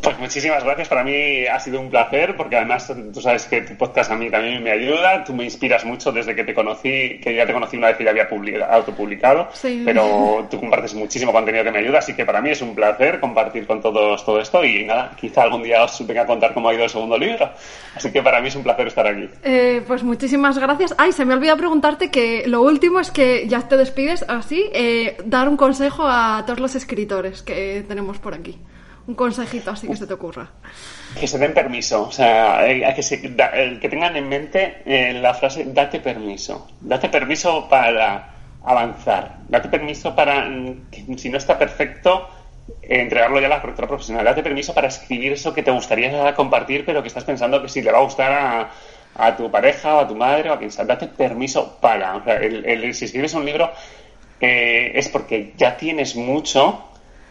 [0.00, 3.74] Pues muchísimas gracias, para mí ha sido un placer, porque además tú sabes que tu
[3.74, 7.34] podcast a mí también me ayuda, tú me inspiras mucho desde que te conocí, que
[7.34, 8.28] ya te conocí una vez que ya había
[8.70, 9.48] autopublicado,
[9.84, 13.18] pero tú compartes muchísimo contenido que me ayuda, así que para mí es un placer
[13.18, 16.68] compartir con todos todo esto y nada, quizá algún día os venga a contar cómo
[16.68, 17.50] ha ido el segundo libro,
[17.96, 19.28] así que para mí es un placer estar aquí.
[19.42, 20.94] Eh, pues muchísimas gracias.
[20.96, 25.16] Ay, se me olvidó preguntarte que lo último es que ya te despides así, eh,
[25.24, 28.58] dar un consejo a todos los escritores que tenemos por aquí?
[29.06, 30.50] Un consejito así que se te ocurra.
[31.18, 36.00] Que se den permiso, o sea, que, que tengan en mente eh, la frase date
[36.00, 36.68] permiso.
[36.80, 39.38] Date permiso para avanzar.
[39.48, 42.28] Date permiso para, mm, si no está perfecto,
[42.82, 44.24] entregarlo ya a la correctora profesional.
[44.24, 47.82] Date permiso para escribir eso que te gustaría compartir, pero que estás pensando que si
[47.82, 48.70] le va a gustar a,
[49.16, 50.84] a tu pareja o a tu madre o a quien sea.
[50.84, 52.16] Date permiso para.
[52.16, 53.72] O sea, el, si escribes un libro
[54.40, 56.89] eh, es porque ya tienes mucho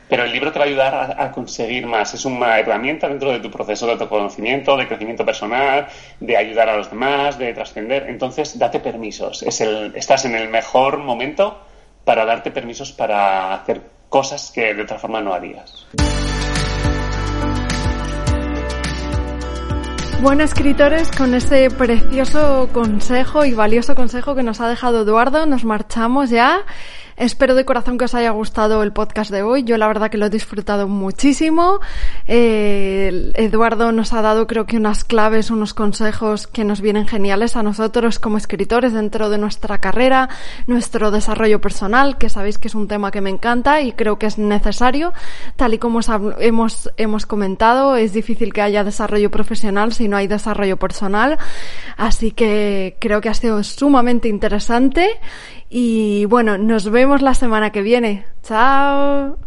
[0.10, 2.14] pero el libro te va a ayudar a, conseguir más.
[2.16, 5.88] Es una herramienta dentro de tu proceso de autoconocimiento, de crecimiento personal,
[6.20, 8.10] de ayudar a los demás, de trascender.
[8.10, 9.44] Entonces, date permisos.
[9.44, 11.60] Estás en el mejor momento
[12.04, 15.86] para darte permisos para hacer cosas que de otra forma no harías.
[20.22, 25.64] Bueno, escritores, con ese precioso consejo y valioso consejo que nos ha dejado Eduardo, nos
[25.64, 26.66] marchamos ya.
[27.20, 29.64] Espero de corazón que os haya gustado el podcast de hoy.
[29.66, 31.82] Yo la verdad que lo he disfrutado muchísimo.
[32.30, 37.58] Eh, Eduardo nos ha dado creo que unas claves, unos consejos que nos vienen geniales
[37.58, 40.30] a nosotros como escritores dentro de nuestra carrera,
[40.66, 44.28] nuestro desarrollo personal, que sabéis que es un tema que me encanta y creo que
[44.28, 45.12] es necesario.
[45.58, 46.00] Tal y como
[46.40, 51.38] hemos, hemos comentado, es difícil que haya desarrollo profesional si no hay desarrollo personal.
[51.98, 55.20] Así que creo que ha sido sumamente interesante
[55.70, 58.26] y bueno, nos vemos la semana que viene.
[58.44, 59.40] Chao.